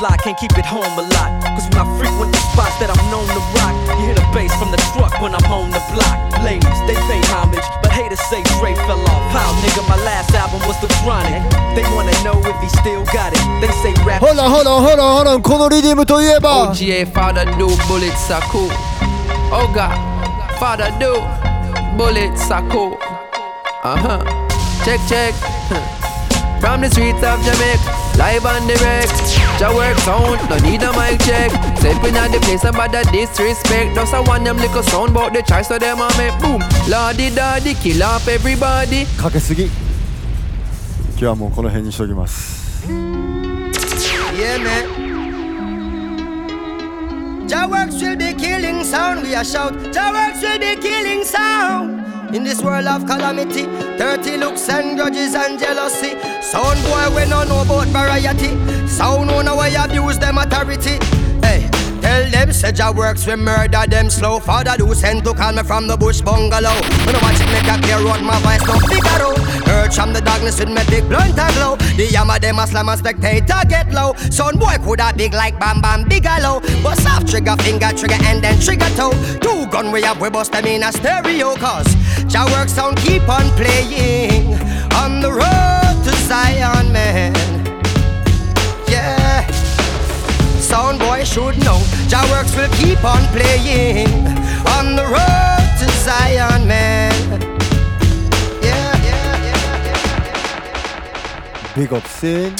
[0.00, 1.30] lot, can't keep it home a lot.
[1.56, 4.52] Cause when I frequent the spots that I'm known to rock, you hear the bass
[4.56, 6.16] from the truck when I'm on the block.
[6.44, 9.24] Ladies, they pay homage, but haters say Dre fell off.
[9.32, 11.42] How, nigga, my last album was The Chronic.
[11.76, 13.42] They wanna know if he still got it.
[13.60, 14.20] They say rap.
[14.20, 18.70] ほらほらほらほらこのリディムといえば OGA father do bullets are cool.
[19.52, 19.92] Oh God,
[20.58, 21.20] father do
[21.96, 22.98] bullets are cool.
[23.82, 24.24] Uh huh.
[24.84, 25.34] Check check.
[26.60, 29.09] From the streets of Jamaica, Live on the wreck.
[29.59, 31.51] Ja work sound, don't need a mic check.
[31.77, 33.95] Stepping at the place about the disrespect.
[33.95, 36.61] Just I want them little sound about the choice so them a make boom.
[36.89, 39.05] Lordy daddy, kill off everybody.
[39.17, 39.71] かけすぎ今
[41.19, 42.61] 日はもうこの辺にしときます
[44.33, 45.01] Yeah, man.
[47.47, 49.21] Jah works will be killing sound.
[49.23, 49.73] We a shout.
[49.93, 52.00] Jah works will be killing sound.
[52.33, 53.63] In this world of calamity,
[53.97, 56.11] dirty looks and grudges and jealousy.
[56.41, 58.55] Sound boy, we no know about variety.
[58.87, 60.97] Sound owner, we abuse them authority.
[62.11, 64.41] Tell them, say Jah works, we murder them slow.
[64.41, 66.75] Father do send to call me from the bush bungalow.
[67.07, 69.31] When I watch it, make a clear road, my voice no figaro.
[69.71, 71.77] Urge from the darkness with me big blunt and glow.
[71.95, 74.13] The yammer them a slam and spectator get low.
[74.29, 76.59] Son boy coulda big like Bam Bam Bigelow.
[76.83, 79.15] But soft trigger, finger trigger, and then trigger toe.
[79.39, 81.55] Two gun we have, we bust them in a stereo.
[81.55, 81.87] Cause
[82.27, 84.51] Jah work sound keep on playing
[84.99, 87.50] on the road to Zion, man.
[90.71, 91.79] Sound boy should know.
[92.07, 94.07] Jah works will keep on playing
[94.77, 97.11] on the road to Zion, man.
[98.63, 100.15] Yeah, yeah, yeah.
[101.75, 102.55] Big up Sin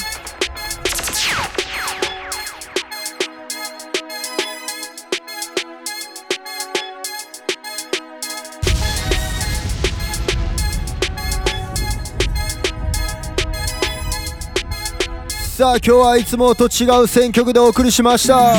[15.62, 18.52] さあ今日はいつもと違う選曲でお送りしました。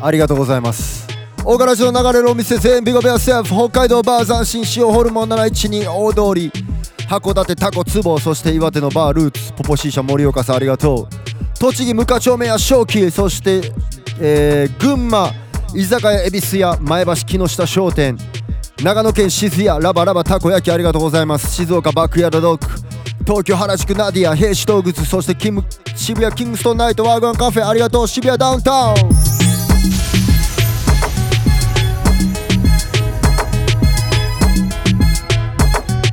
[0.00, 1.06] ありがとうございます。
[1.44, 6.50] 大柄町の流れるお店全ビゴベアセーフ北海道バー斬新塩ホルモン712大通り
[7.10, 11.58] 函館タコツボそして岩手のバールーツポポシーシャ盛岡さんありがとう。
[11.60, 13.70] 栃木無課町目や正気そして、
[14.18, 15.30] えー群馬
[15.74, 18.16] 居酒屋恵比寿屋前橋木下商店。
[18.82, 21.54] 長野県静谷ラバラバたこ焼きありがとうございます。
[21.54, 22.66] 静岡バックヤードドッグ
[23.24, 25.64] 東京原宿ナディア兵士東靴そしてキム
[25.94, 28.08] 渋谷キングストンナイトワーガンカフェありがとう。
[28.08, 28.94] 渋谷ダウンタウン。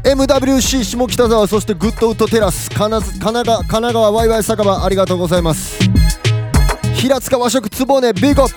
[0.04, 2.70] MWC 下北沢そしてグッドウッドテラス。
[2.70, 5.80] 神奈川神奈川ワイワイ酒場ありがとうございます。
[6.94, 8.48] 平塚和食つぼねビーコ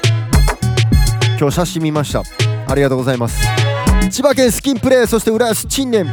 [1.38, 2.22] 今日写真見ました。
[2.68, 3.61] ありがとうございます。
[4.10, 6.06] 千葉県スキンプレーそして浦安陳年。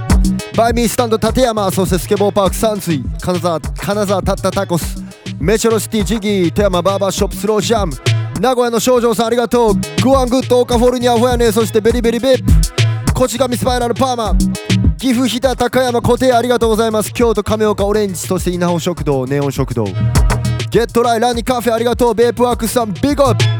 [0.55, 3.03] バイミースタンド立山そしてスケボーパーク三水。
[3.21, 5.03] 金沢金沢タッタタコス。
[5.39, 7.93] メチョロシティジギー富山バーバーショップスロージャム。
[8.39, 9.73] 名古屋の少女さんありがとう。
[10.03, 13.13] グワングッドオカフォルニアフォヤネそしてベリベリベップ。
[13.13, 14.35] こちがみスパイラルパーマ
[14.97, 17.13] 岐阜飛騨高山固定ありがとうございます。
[17.13, 19.83] 京都亀岡オレンジそして稲穂食堂ネオン食堂。
[20.71, 22.15] ゲットライランニカフェありがとう。
[22.15, 23.58] ベープワークスさんビッグアップ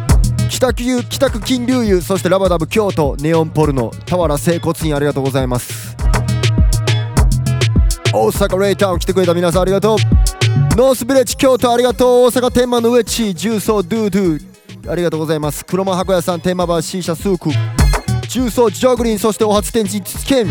[0.50, 5.96] 北区北区金龍湯そしてラバダブ京都ネオンポルノ俵整骨院ありがとうございます
[8.12, 9.98] 大阪レイタウン来てくれた皆さんありがとう
[10.76, 17.52] ノースビレッジ京都ありがとう大阪天満の上地重曹ドゥドゥありがとうございます黒間箱屋さん天満橋 C 社スーク
[18.28, 20.48] 重曹ジョグリンそしてお初天神つけん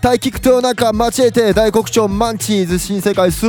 [0.00, 3.46] 大菊豊中マチエテ大黒町マンチーズ新世界ス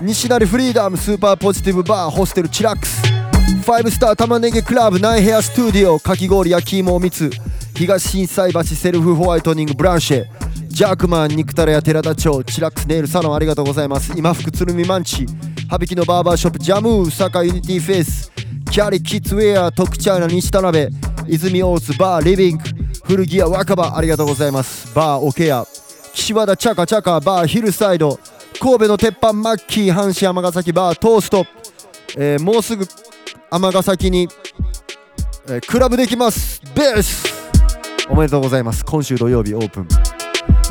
[0.00, 3.21] 西成フリーダムスーパーポジティブバーホステルチラックス
[3.62, 7.30] ファイブスター玉ねぎクラブナイヘアスタジオかき氷焼き芋おみつ。
[7.74, 10.26] 東心斎橋セルフホワイトニングブランシェ。
[10.68, 14.12] ジャークマン肉タレや寺田町チラックスネイルサロンありがとうございます。
[14.16, 15.26] 今福鶴見マンチ。
[15.68, 18.30] 羽引きのバーバーショップジャムー坂ユニティフェイス。
[18.70, 20.88] キャリキッズウェア特チャイナ西田辺。
[21.26, 22.64] 泉大津バーリビング。
[23.04, 24.94] 古着屋若葉ありがとうございます。
[24.94, 25.66] バーオケア。
[26.14, 28.18] 岸和田チャカチャカバーヒルサイド。
[28.60, 31.46] 神戸の鉄板マッキー阪神尼崎バートースト、
[32.16, 32.86] えーもうすぐ
[33.52, 34.28] 尼崎に、
[35.48, 36.62] えークラブできます。
[36.74, 37.26] ベース
[38.08, 38.82] おめでとうございます。
[38.84, 39.88] 今週土曜日オープン。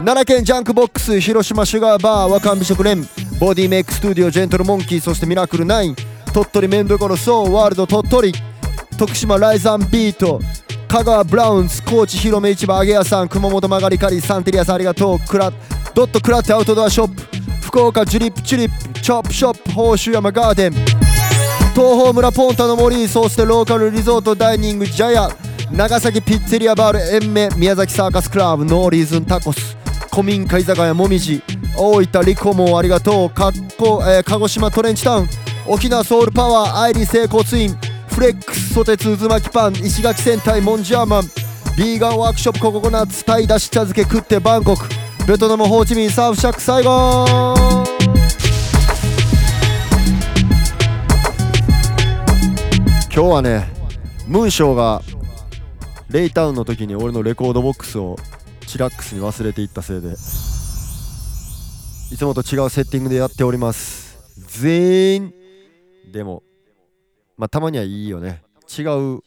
[0.03, 3.07] 奈良県ジャンクボックス広島シュガーバー若美食連
[3.39, 5.93] ボディメイクスタジオジェントルモンキーそしてミラクル9
[6.33, 8.33] 鳥取メンドコロソーワールド鳥取
[8.97, 10.39] 徳島ライザンビート
[10.87, 15.19] 香川ブラウンズ高知広め市場揚げ屋さん熊本曲がりカリサンテリアさんありがとう。
[15.19, 15.51] クラ
[15.93, 17.21] ドットクラッテアウトドアショップ
[17.61, 21.10] 福岡ジュリップチュリップチョップショップ宝州山ガーデン。
[21.73, 25.29] 東方村ポンタの森そしてローカルリゾートダイニングジャヤ
[25.71, 29.77] 長崎ピッツェリアバール延命宮崎サーカスクラブノーリーズンタコス
[30.11, 31.41] 古民家居酒屋もみじ
[31.77, 35.29] 大分リコモありがとうかっこ、えー鹿児島トレンチタウン
[35.65, 37.73] 沖縄ソウルパワーアイリー整骨院
[38.09, 41.23] フレックスソテツ渦巻きパン石垣戦隊モンジャーマン
[41.77, 44.85] ビーガンワークショップココナッツタイだし茶漬け食ってバンコク
[45.25, 47.80] ベトナムホーチミンサーフシャックサイ
[53.13, 53.67] 今日はね
[54.25, 55.01] ムンショーが
[56.09, 58.15] レイタウンの時に俺のレコードボックスを
[58.67, 60.15] チラックスに忘れていったせいでい
[62.17, 64.17] つもと違うセッティングでやっております。
[64.47, 65.33] 全員
[66.13, 66.41] でも
[67.35, 68.43] まあたまにはいいよね。
[68.77, 69.19] 違う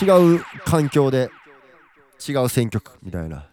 [0.00, 1.28] 違う環境で
[2.26, 3.48] 違う選曲みたいな。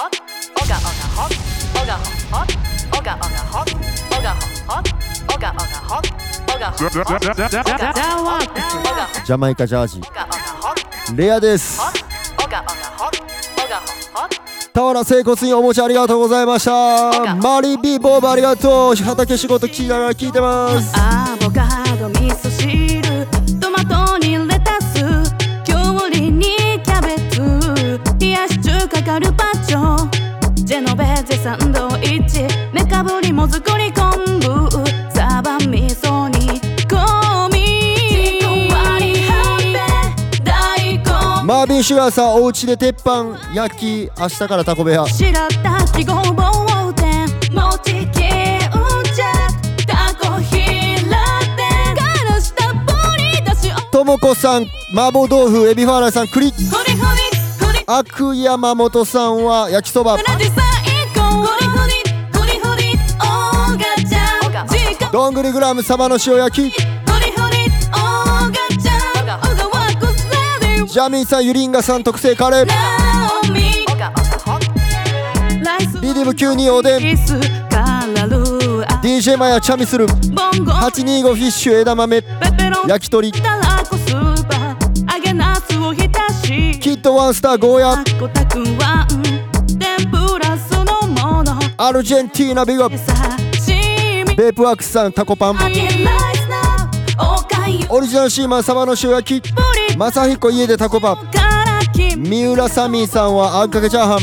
[0.00, 0.76] いやビゴペース F Oga
[1.16, 1.36] hot,
[1.76, 2.48] oga oga hot,
[2.96, 3.68] oga oga hot,
[4.16, 4.32] oga
[4.70, 4.88] hot,
[5.28, 6.08] oga oga hot,
[6.54, 10.00] oga oga hot, oga hot, ジャマイカジャージ
[11.16, 12.00] レアです hot.
[14.72, 21.66] 俵整骨院お持ちありがとうございましたマリビーボーブありがとう畑仕事聞いながら聞いてますアボカ
[21.98, 22.89] ド味噌汁
[31.42, 34.70] サンドイッチメカブリもずくり昆布。
[35.10, 37.56] サバ味噌に香味
[38.10, 41.02] ちくわりはんぺ大根。
[41.46, 45.06] マービン・シュガーさんお家で鉄板焼き明日からタコ部屋。
[45.06, 45.32] 白
[45.62, 49.32] 滝ごぼう天もちきうんちゃ
[49.86, 50.58] タコひ
[51.10, 52.02] ら天か
[52.34, 53.72] らしたっぷりだし。
[53.90, 56.52] ともこさん麻婆豆腐エビファーラーさん栗
[57.86, 60.18] 悪山本さんは焼きそば
[65.12, 66.76] どんぐりグラムサバの塩焼き。
[70.86, 72.64] ジャミンさんユリンガさん特製カレー
[76.00, 77.00] リディム92おでん
[79.00, 82.24] DJ マヤチャミスル825フィッシュ枝豆
[82.88, 83.38] 焼き鳥キ
[86.90, 88.04] ッドワンスターゴーヤ
[91.78, 92.90] アルジェンティーナビゴ
[94.40, 95.58] ベープワークスさんタコパン。
[97.90, 99.52] オリジナルシーマンサバの塩焼き。
[99.98, 101.18] マサヒコ家でタコパ
[102.16, 104.20] 三浦サミーさんはあんかけチャーハン。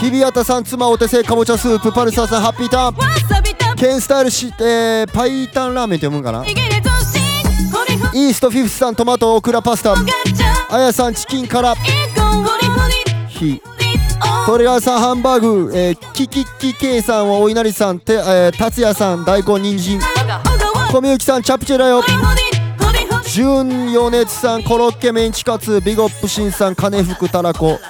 [0.00, 3.76] 日比谷さん妻お手製かぼちゃスープパルサーさんハッピーターン。
[3.76, 6.44] ケンスタイルし、えー、パイタンラーメンって読むんかな？
[6.44, 9.94] イーストフィフスさんトマトオクラパスタ。
[10.70, 11.76] あやさんチキンから
[13.28, 13.62] ひ
[14.46, 19.98] トレガーさんハンバーグ、えー、キキキケイさんはお稲荷さんて、えー、達也さん大根人参。
[20.92, 22.00] 小みゆきさんチャプチェだよ。
[23.24, 27.80] 純余熱さんコロッケメンチカツビゴップシンさん金福たらこ。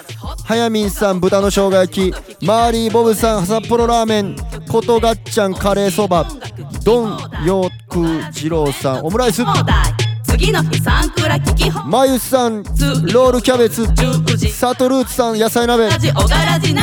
[0.47, 2.47] はやみんさん豚の生姜焼き。
[2.47, 4.37] マーリーボブさん札幌ラーメン。
[4.67, 6.27] ことがっちゃんカレーそば。
[6.83, 9.05] ドンヨーク二郎さん。
[9.05, 9.43] オムライス。
[10.39, 13.87] 次の日サンクラ聞きほまゆさんロールキャベツ
[14.53, 15.89] サトルーツさん野菜鍋。
[15.89, 16.83] ラジオガラジナ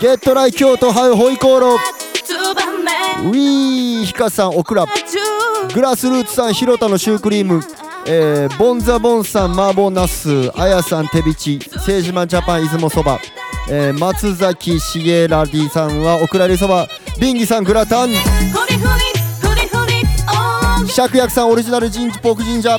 [0.00, 4.86] ゲットライ京都ハイホイコーロウィーヒカさんオクラ。
[5.74, 7.60] グラスルーツさん広田のシュークリーム。
[8.06, 13.20] えー、ボンザボンさん麻婆ナスあやさん手びち政治マンジャパン出雲そば、
[13.70, 16.88] えー、松崎しげらりさんはオクラリそば。
[17.20, 18.08] ビンギさんグラタン
[20.92, 22.78] 芍薬さんオリジナルジンジポークジンジャー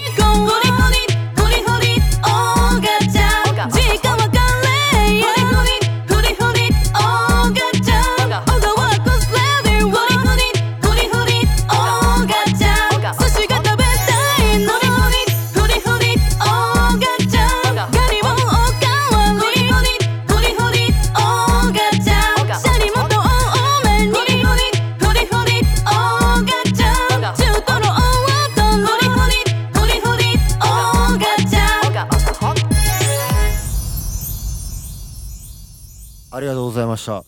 [36.94, 37.24] ました。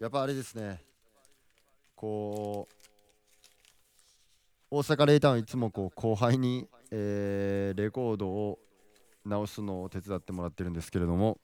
[0.00, 0.82] やっぱあれですね。
[1.94, 2.74] こう
[4.70, 8.58] 大阪レイタウンいつもこう後輩に、えーレコードを
[9.24, 11.38] 直すのを手伝ってもらってるんですけれども。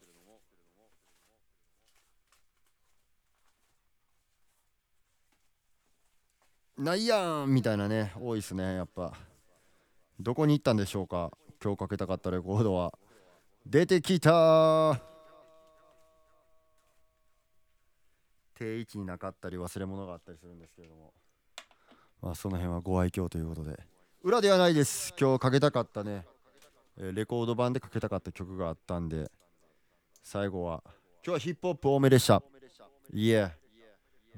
[6.78, 9.12] ないやんみたいなね多いですねやっぱ。
[10.18, 11.30] どこに行ったんでしょうか。
[11.62, 12.92] 今日かけたかったレコードは。
[13.66, 14.98] 出てきた。
[18.54, 21.12] 定位置になかったり忘れ物があったりするんですけれども。
[22.22, 23.78] まあその辺はご愛嬌ということで。
[24.22, 25.14] 裏ではないです。
[25.18, 26.26] 今日かけたかったね、
[26.96, 29.30] レコード版でかけたかった曲があったんで。
[30.22, 30.94] 最後は今
[31.24, 32.42] 日はヒップホップ多めでした。
[33.12, 33.50] Yeah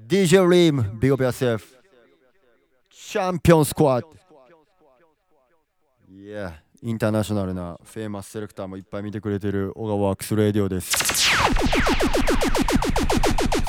[0.07, 1.63] DJ Reem Big up yourself
[2.89, 4.15] チャンピオンスクワット
[6.09, 6.53] Yeah
[6.85, 10.91] インターナショナルなフェイマスセレクターもいっぱい見てくれてる OGAWORKS RADIO です。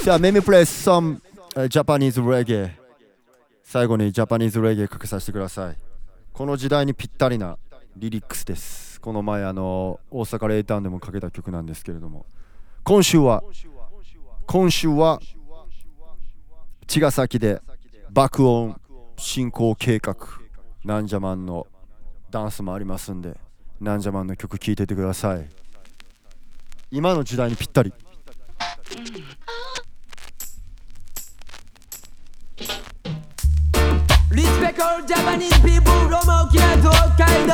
[0.02, 1.22] さあ let me play some
[1.68, 2.76] Japanese reggae
[3.62, 5.76] 最後に Japanese reggae かけさせてください。
[6.32, 7.56] この時代にぴったりな
[7.96, 9.00] lyrics です。
[9.00, 12.26] この前あの大阪レイタウンでもかけた曲なんですけれども。
[12.82, 13.44] 今週は
[14.48, 15.20] 今週は
[16.88, 17.62] 茅ヶ崎で
[18.10, 18.80] 爆音
[19.16, 20.16] 進行計画。
[20.84, 21.68] ナンジャマンの
[22.34, 23.36] ダンスもありますんで
[23.80, 25.48] なんじゃまんの曲聴いててください。
[26.90, 27.92] 今の時代にぴったり
[34.32, 37.52] 「リスペクトジャパニー・ピープル・ロマ・オキナ・ゾー・カイド」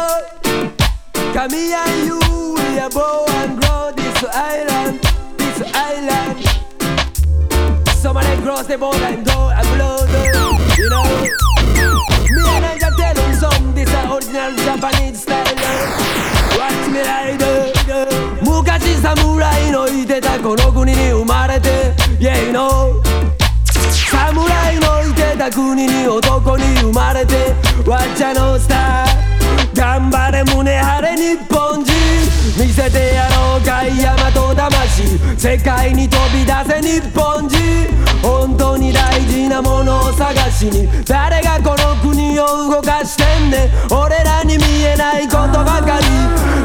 [1.38, 5.02] 「カミヤ・ユー・ウィ・ボー・アン・グロー・ディス・アイランド・
[5.36, 6.36] ディス・アイラン
[7.84, 10.06] ド」「ソマレ・グロー・セ・ボー・アン・ド・アブロード」
[12.34, 15.44] 「ミア・ナンジャ・テル・ some, this a original Japanese style.
[16.60, 17.40] Watch me ride,
[18.42, 23.00] 昔侍のいてたこの国に生まれて Yeah you know
[23.92, 27.54] 侍のいてた国に男に生まれて
[27.88, 29.29] わっちゃのスター
[29.74, 31.92] 頑張れ胸張れ日本人
[32.58, 35.18] 見せてやろうか大和魂。
[35.38, 37.58] 世界に飛び出せ日本人
[38.22, 40.88] 本当に大事なものを探しに。
[41.04, 43.94] 誰がこの国を動かしてんねん。
[43.94, 46.06] 俺らに見えないことばかり。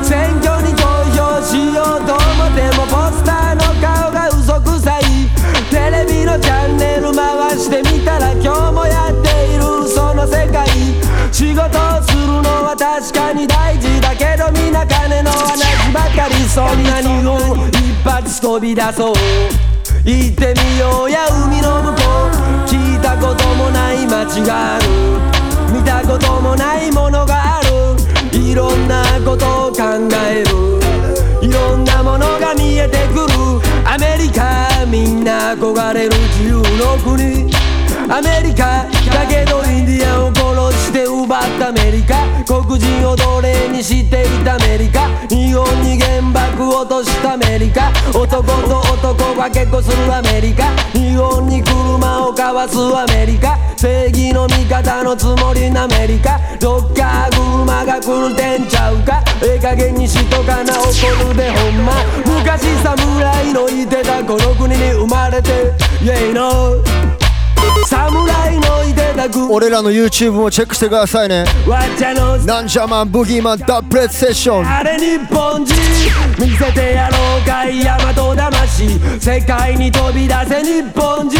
[0.04, 0.84] 選挙に投
[1.16, 5.04] 票しようと思ってもポスターの顔が嘘くさい。
[5.70, 9.88] テレビのチャンネル回してみたら今日もやっている。
[9.88, 10.28] その
[11.36, 19.16] 仕事をするのは確かに大事だけど皆金の話ばかりそんなにを一発飛び出そう
[20.06, 24.88] 行ってみようや海の向こう聞いたこともない街がある
[25.76, 29.84] 見たこともないものがあるいろんなことを考
[30.24, 33.28] えるいろんなものが見えてくる
[33.86, 37.52] アメリカみんな憧れる自由の国
[38.08, 40.35] アメリカだけどインディアンを
[40.96, 42.16] て奪ったアメリカ。
[42.46, 45.10] 黒人を奴隷にしていたアメリカ。
[45.28, 47.92] 日本に原爆を落としたアメリカ。
[48.18, 50.72] 男と男が結婚するアメリカ。
[50.94, 53.58] 日本に車を交わすアメリカ。
[53.76, 56.40] 正義の味方のつもりなアメリカ。
[56.62, 59.22] ロッカー車が来るてんちゃうか。
[59.44, 61.92] ええ加減にしとかな怒るでほんま。
[62.26, 66.82] 昔侍のいてたこの国に生まれて Yeah no
[67.86, 68.85] 侍のいてた国
[69.50, 71.46] 俺らの YouTube もチェックしてくださいね。
[72.46, 74.68] なんじゃマンブギーマンダブレッドセッション。
[74.68, 75.76] あれ日本人。
[76.40, 79.00] 見せてやろうかい大和魂。
[79.20, 81.40] 世界に飛び出せ日本人。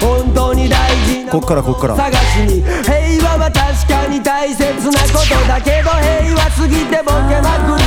[0.00, 1.96] 本当に大事なこっからこっから。
[1.96, 2.16] 探し
[2.46, 2.62] に。
[2.62, 7.84] 平和は確かに大切なことだけど平和すぎてボケまくり。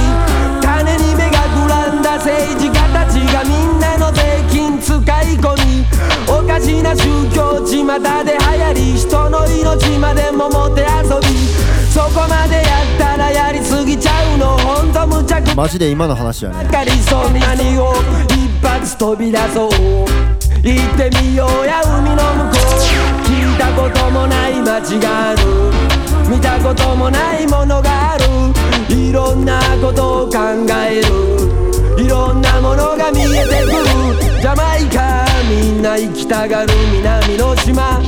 [0.61, 5.85] 金に目がくらんだ政治家たちがみんなの税金使い込み
[6.27, 7.03] おかしな宗
[7.33, 14.57] 教巷で流行り人の命までももて遊びそこまでやったらやりすぎちゃうの。
[14.57, 16.65] ほんと無茶苦マジで今の話やね。
[16.65, 17.93] かりそんなにを
[18.29, 19.69] 一発飛び出そう。
[20.63, 23.27] 行ってみようや海の向こう。
[23.27, 25.39] 聞いたこともない街がある。
[26.29, 28.25] 見たこともないものがある。
[28.89, 30.37] いろんなことを考
[30.89, 32.03] える。
[32.03, 34.41] いろんなものが見えてくる。
[34.41, 38.01] ジャマイカみんな行きたがる南の島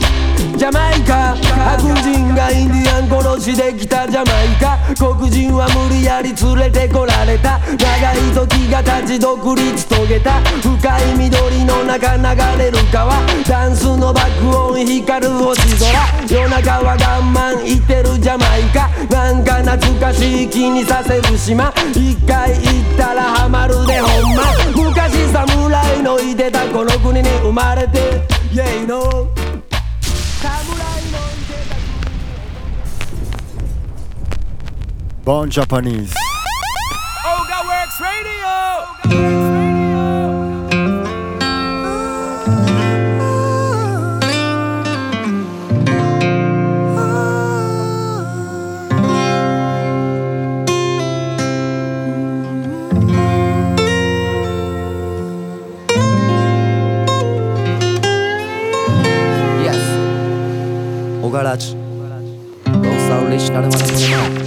[0.57, 1.35] ジャマイカ。
[1.35, 4.79] 白人がインディアン殺しできたジャマイカ。
[4.95, 7.59] 黒人は無理やり連れてこられた。
[7.59, 10.39] 長い時が経ち独立遂げた。
[10.61, 12.23] 深い緑の中流
[12.57, 13.13] れる川。
[13.47, 16.39] ダンスの爆音光る星空。
[16.39, 18.87] 夜中は我慢いってるジャマイカ。
[19.13, 21.73] なんか懐かしい気にさせる島。
[21.91, 24.43] 一回行ったらハマるでほんま。
[24.73, 28.25] 昔侍のいてたこの国に生まれて。
[28.53, 29.54] Yeah no ボン
[35.25, 36.13] Bom Japanese.
[37.25, 38.85] Olga Works Radio!
[59.63, 59.81] Yes!
[61.23, 61.31] Works Radio.
[61.31, 61.73] Garage.
[62.65, 64.44] Don't sound rich, not a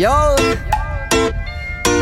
[0.00, 0.34] Yo!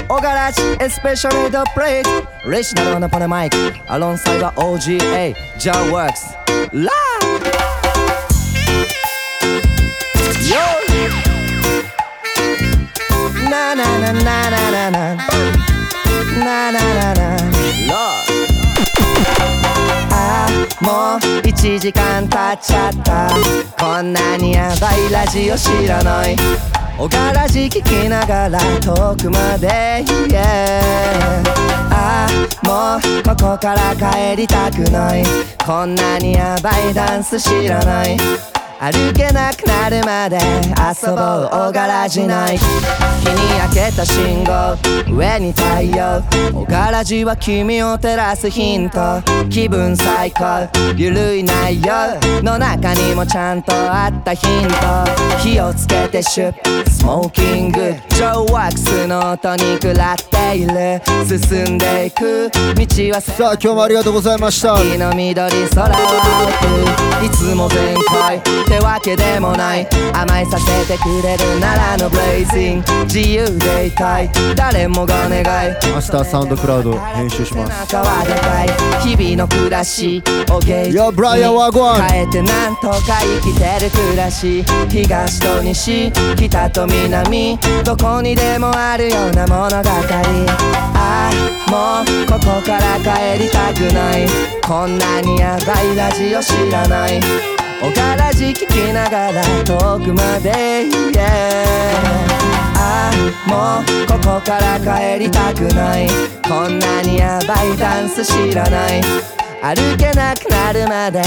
[0.08, 3.56] オガラチエス the ルドプレイレシナルのパネマイク。
[3.88, 6.32] アロンサイドー OGA ジャンワークス。
[6.32, 6.84] ラー。
[10.48, 13.50] ヨー。
[13.50, 15.16] ナナナナナナナナ
[16.36, 17.36] ナナナナナ
[20.12, 20.46] あ
[20.80, 23.28] もう1時間経っちゃった。
[23.76, 26.36] こんなにヤバいラジオ知らない。
[27.00, 30.80] おからじ聞きながら遠くまで、yeah、
[31.92, 35.22] ああもうここから帰りたくない。
[35.64, 38.16] こんなにヤバいダンス知らない。
[38.80, 42.58] 歩けなくなるまで遊ぼうおがらじない。
[42.58, 44.76] 日に焼けた信号
[45.12, 46.22] 上に太陽。
[46.54, 49.20] おがらじは君を照らすヒント。
[49.50, 50.68] 気分最高。
[50.96, 54.74] ゆるい内容の中にもちゃんとあったヒント。
[55.40, 56.88] 火をつけてシュッ。
[56.88, 61.02] スモーキングジョーワックスの音に食らっている。
[61.26, 63.50] 進んでいく道はさ。
[63.50, 64.76] あ今日もありがとうございました。
[64.76, 65.96] 月の緑空は
[67.18, 67.26] 青く。
[67.26, 69.88] いつも全開ってわけでもない。
[70.12, 74.30] 甘えさせてくれるならのブレイジング自由でいたい。
[74.54, 75.74] 誰もが願い。
[75.86, 77.92] 明日サウンドクラウド編集します。
[77.92, 78.68] 中はでかい。
[79.08, 80.22] 日々の暮らし。
[80.50, 81.94] をゲージよブライアンワゴン。
[82.02, 84.62] 変えてなんとか生きてる暮らし。
[84.90, 86.12] 東と西。
[86.36, 87.58] 北と南。
[87.84, 89.88] どこにでもあるような物語。
[90.94, 94.28] ああもうここから帰りたくない。
[94.62, 101.22] こんなにヤバいラジオ知らないおからじ聞きながら遠くまで、yeah
[102.76, 106.08] ああもうここから帰りたくない。
[106.48, 109.00] こんなにヤバいダンス知らない。
[109.62, 111.22] 歩けなくなるまで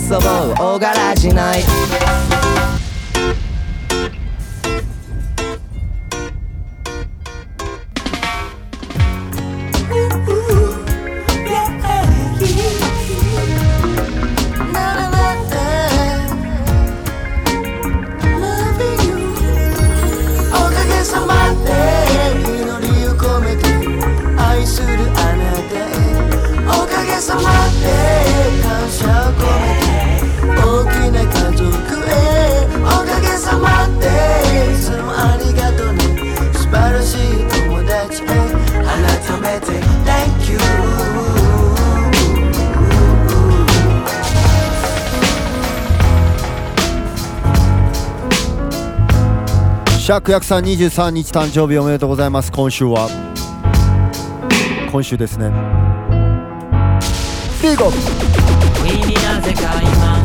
[0.00, 1.62] 遊ぼうおからじない。
[50.10, 52.50] シャックヤクさん23日誕生日おめでとうございます。
[52.50, 53.08] 今週は。
[54.90, 55.50] 今週ですね。
[57.62, 60.18] ビーゴ不意になぜか今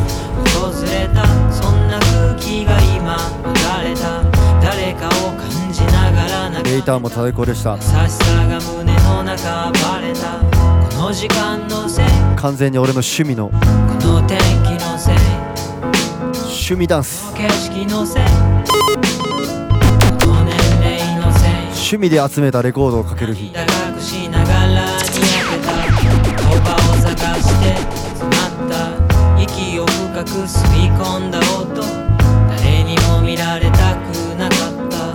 [0.58, 1.22] 訪れた。
[1.52, 3.16] そんな空気が今
[3.46, 4.24] 流れた。
[4.60, 7.76] 誰かを感じながら泣レイターも最高でした。
[7.76, 9.78] 優しさが胸の中た。
[10.96, 12.06] この時間のせい。
[12.34, 13.50] 完全に俺の趣味の。
[13.50, 13.54] こ
[14.04, 15.14] の天気のせい。
[16.42, 17.32] 趣味ダンス。
[17.34, 18.65] 景色のせい
[21.86, 23.46] 趣味で集めたレコードをかける日。
[23.46, 23.54] 隠
[24.00, 24.90] しながらにや
[25.46, 27.78] けた言葉を探して
[28.24, 28.26] ま
[28.66, 29.40] った。
[29.40, 31.80] 息を深く吸い込んだ音
[32.50, 35.14] 誰にも見られたくなかった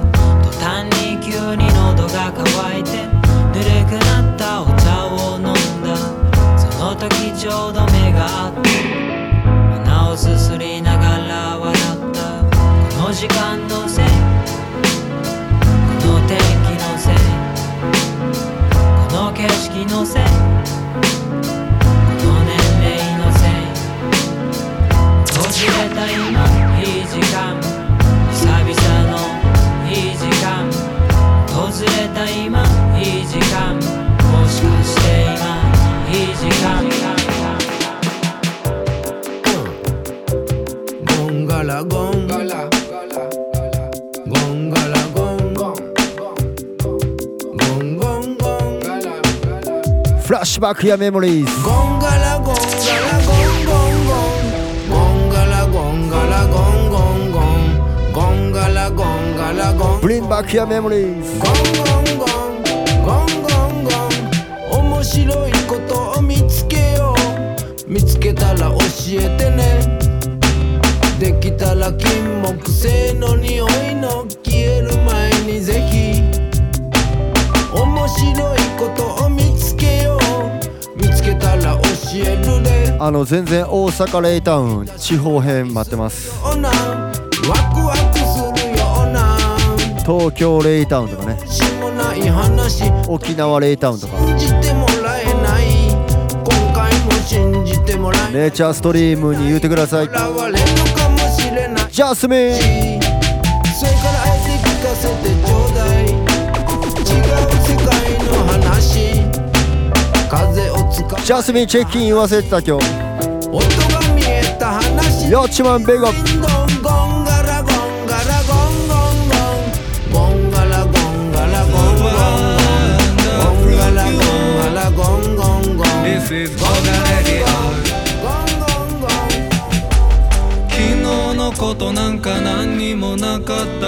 [0.49, 2.39] 途端に急に喉が渇
[2.80, 5.43] いてぬるくなったお茶を飲ん
[5.84, 5.97] だ。
[6.57, 8.69] その時ちょうど目が合って
[9.84, 11.76] 鼻をすすりながら笑っ
[12.13, 12.22] た。
[12.95, 13.67] この時間
[50.62, 61.49] バックやメモリーズゴンガラゴンガラゴンゴンゴンゴンガラゴンガラゴンゴンゴンゴンガラゴンガラゴンブリンバックやメモリーンゴン
[61.82, 62.26] ゴンゴ
[63.24, 63.89] ンゴンゴ
[64.78, 67.16] ン面白いことを見つけよ
[67.88, 67.91] う。
[67.91, 68.78] 見つけたら教
[69.14, 69.97] えてね。
[71.20, 76.22] できたら金木犀の匂いの消える前にぜひ。
[77.74, 79.20] 面白いことを
[82.99, 86.34] あの全然大阪レイタウン地方編待ってます。
[90.05, 91.39] 東京レイタウンとかね。
[93.07, 94.14] 沖縄レイタウンとか。
[98.34, 100.07] ネイチャーストリームに言うてください。
[100.07, 103.01] ジャスミン。
[111.32, 116.07] ジャスミンチェックイン忘れてた今日音が見えた話よっちまんベゴ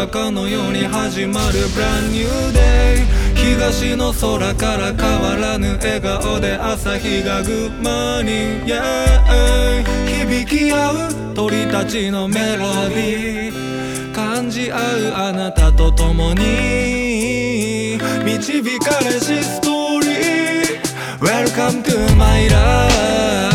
[0.04, 9.84] かったかのように始まる Brand New Day 東の空から変わらぬ笑顔で朝日がグッマーニング Yeah
[10.28, 14.14] 響き合う鳥たちのメロディー。
[14.14, 14.80] 感じ合う
[15.16, 17.97] あなたと共に。
[18.24, 20.14] 導かれしストーリー。
[21.20, 23.53] Welcome to my life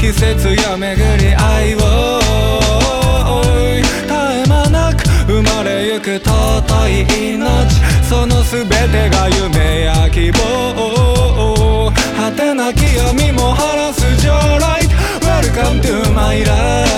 [0.00, 1.78] 季節や巡り愛を
[3.76, 7.74] 絶え間なく生まれゆく尊い命
[8.08, 11.92] その全てが夢や希望。
[12.16, 14.88] 果てなき闇も晴らす Your light
[15.20, 16.89] Welcome to my life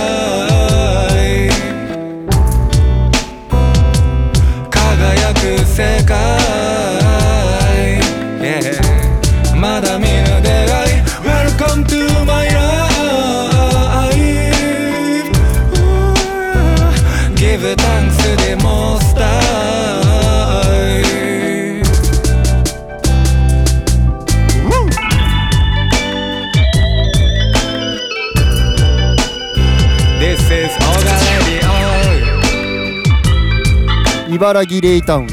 [34.43, 35.29] 茨城レイタウン。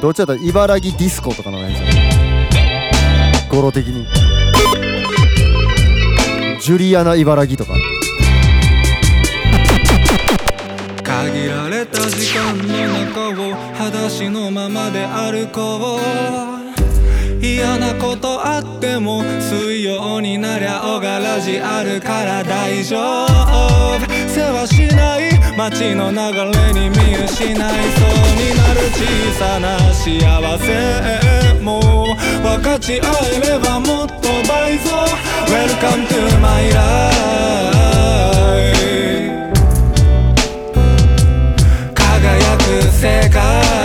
[0.00, 0.32] どっちだった？
[0.32, 4.06] ら茨城ディスコとかのやつ語呂的に。
[6.62, 7.74] ジュリアナ茨城とか。
[11.02, 12.64] 限られた時間の
[13.04, 15.98] 中を裸足のままで歩こ
[16.48, 16.51] う。
[17.42, 23.98] 嫌なことあっても水曜になりゃ小柄じあるから大丈夫。
[24.28, 27.62] 世話しない街の流れに見失いそう
[28.38, 29.04] になる小
[29.38, 30.20] さな幸
[30.58, 31.58] せ。
[31.60, 31.80] も
[32.42, 34.14] 分かち合えればもっと
[34.48, 34.90] 倍増
[35.46, 37.12] Welcome to my life
[41.94, 43.81] 輝く世界、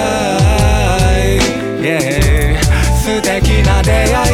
[3.64, 4.27] な出会い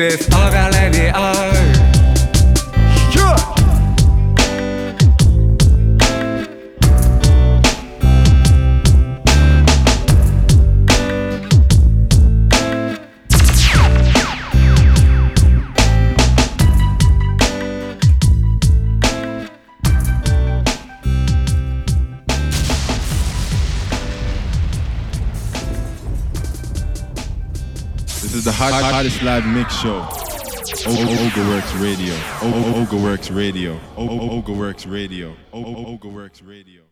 [0.00, 0.39] exist
[29.70, 30.00] Works Show.
[30.90, 32.14] Ogaworks Radio.
[32.40, 33.78] Ogaworks Radio.
[33.96, 35.36] Ogaworks Radio.
[35.52, 36.89] Ogaworks Radio.